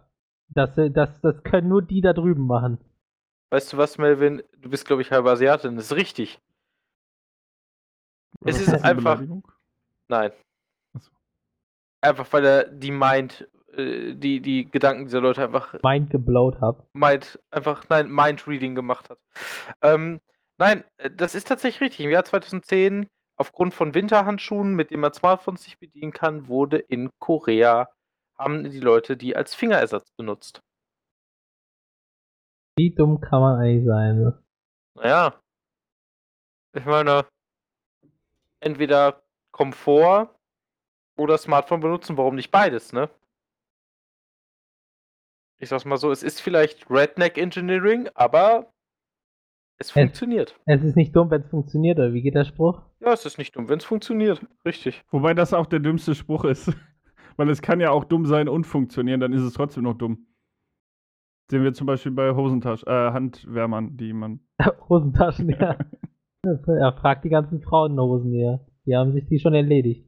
[0.49, 2.77] Das, äh, das, das können nur die da drüben machen.
[3.49, 4.43] Weißt du was, Melvin?
[4.57, 5.75] Du bist, glaube ich, halber Asiatin.
[5.75, 6.39] Das ist richtig.
[8.45, 9.21] Es ist einfach-?
[10.09, 10.31] Nein.
[10.93, 11.11] So.
[12.01, 13.47] Einfach weil er die Mind,
[13.77, 16.87] äh, die, die Gedanken dieser Leute einfach Mind geblowt hab.
[16.93, 19.19] Mind, einfach, nein, Mind-Reading gemacht hat.
[19.81, 20.19] Ähm,
[20.57, 22.05] nein, äh, das ist tatsächlich richtig.
[22.05, 27.11] Im Jahr 2010, aufgrund von Winterhandschuhen, mit denen man Smartphones nicht bedienen kann, wurde in
[27.19, 27.89] Korea,
[28.37, 30.61] haben die Leute die als Fingerersatz benutzt.
[32.77, 34.19] Wie dumm kann man eigentlich sein?
[34.19, 34.43] ne?
[34.95, 35.41] Naja.
[36.73, 37.25] Ich meine,
[38.59, 40.29] entweder Komfort
[41.17, 43.09] oder Smartphone benutzen, warum nicht beides, ne?
[45.59, 48.71] Ich sag's mal so, es ist vielleicht Redneck Engineering, aber
[49.79, 50.59] es funktioniert.
[50.65, 52.81] Es ist nicht dumm, wenn es funktioniert, oder wie geht der Spruch?
[52.99, 54.45] Ja, es ist nicht dumm, wenn es funktioniert.
[54.65, 55.03] Richtig.
[55.11, 56.73] Wobei das auch der dümmste Spruch ist.
[57.37, 60.25] Weil es kann ja auch dumm sein und funktionieren, dann ist es trotzdem noch dumm.
[61.49, 64.39] Sehen wir zum Beispiel bei Hosentaschen, äh, Handwärmern, die man.
[64.89, 65.77] Hosentaschen, ja.
[66.43, 68.65] Er fragt die ganzen Frauenhosen hier.
[68.85, 70.07] Die haben sich die schon erledigt.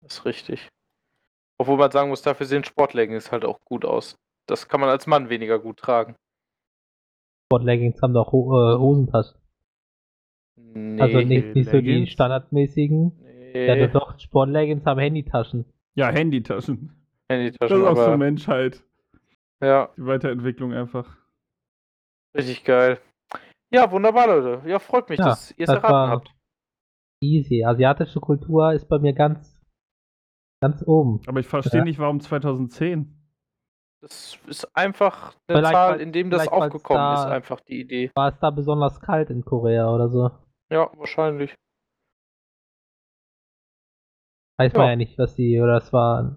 [0.00, 0.68] Das ist richtig.
[1.58, 4.18] Obwohl man sagen muss, dafür sehen Sportleggings halt auch gut aus.
[4.46, 6.16] Das kann man als Mann weniger gut tragen.
[7.46, 9.38] Sportleggings haben doch Ho äh, Hosentaschen.
[10.56, 11.00] Nee.
[11.00, 13.20] also nicht, nicht so die standardmäßigen.
[13.54, 13.86] Ja, nee.
[13.88, 15.64] doch, doch, Sportleggings haben Handytaschen.
[15.94, 16.88] Ja, Handytaschen.
[17.28, 18.82] Das Handytaschen, ist auch so Menschheit.
[19.62, 21.16] ja, Die Weiterentwicklung einfach.
[22.36, 22.98] richtig geil.
[23.72, 24.68] Ja, wunderbar, Leute.
[24.68, 26.34] Ja, freut mich, Ja, dass ihr es das erraten habt.
[27.22, 27.64] Easy.
[27.64, 29.60] Asiatische Kultur ist bei mir ganz,
[30.60, 31.20] ganz oben.
[31.26, 31.84] Aber ich verstehe Ja.
[31.84, 33.16] nicht, warum 2010.
[34.04, 38.10] Das ist einfach eine Vielleicht, Zahl, in dem das aufgekommen da- ist, einfach die Idee.
[38.14, 40.30] War es da besonders kalt in Korea oder so?
[40.70, 41.54] Ja, wahrscheinlich.
[44.58, 44.90] Weiß man Ja.
[44.90, 46.36] ja nicht, was die, oder es war.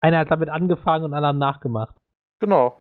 [0.00, 1.96] Einer hat damit angefangen und alle haben nachgemacht,
[2.40, 2.80] Genau.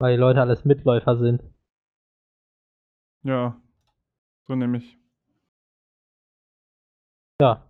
[0.00, 1.42] weil die Leute alles Mitläufer sind.
[3.22, 3.56] Ja.
[4.48, 4.98] So nämlich.
[7.40, 7.62] Ja.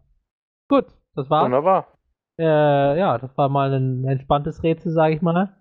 [0.70, 1.44] Gut, das war's.
[1.44, 1.97] Wunderbar.
[2.38, 5.56] Äh, ja, das war mal ein entspanntes Rätsel, sage ich mal.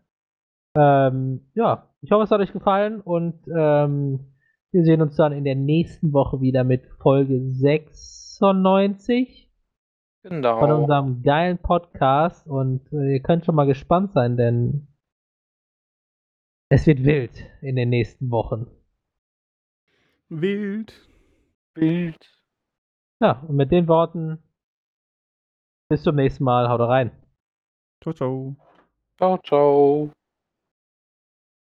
[0.75, 4.33] Ähm, ja, ich hoffe, es hat euch gefallen und ähm,
[4.71, 9.45] wir sehen uns dann in der nächsten Woche wieder mit Folge 96
[10.23, 10.81] von Genau.
[10.81, 14.87] unserem geilen Podcast und äh, ihr könnt schon mal gespannt sein, denn
[16.69, 17.31] es wird wild
[17.61, 18.67] in den nächsten Wochen.
[20.29, 20.93] Wild.
[21.73, 22.17] Bild.
[23.21, 24.39] Ja, und mit den Worten
[25.89, 26.69] bis zum nächsten Mal.
[26.69, 27.11] Haut rein.
[28.01, 28.55] Ciao, ciao.
[29.17, 30.09] Ciao, ciao.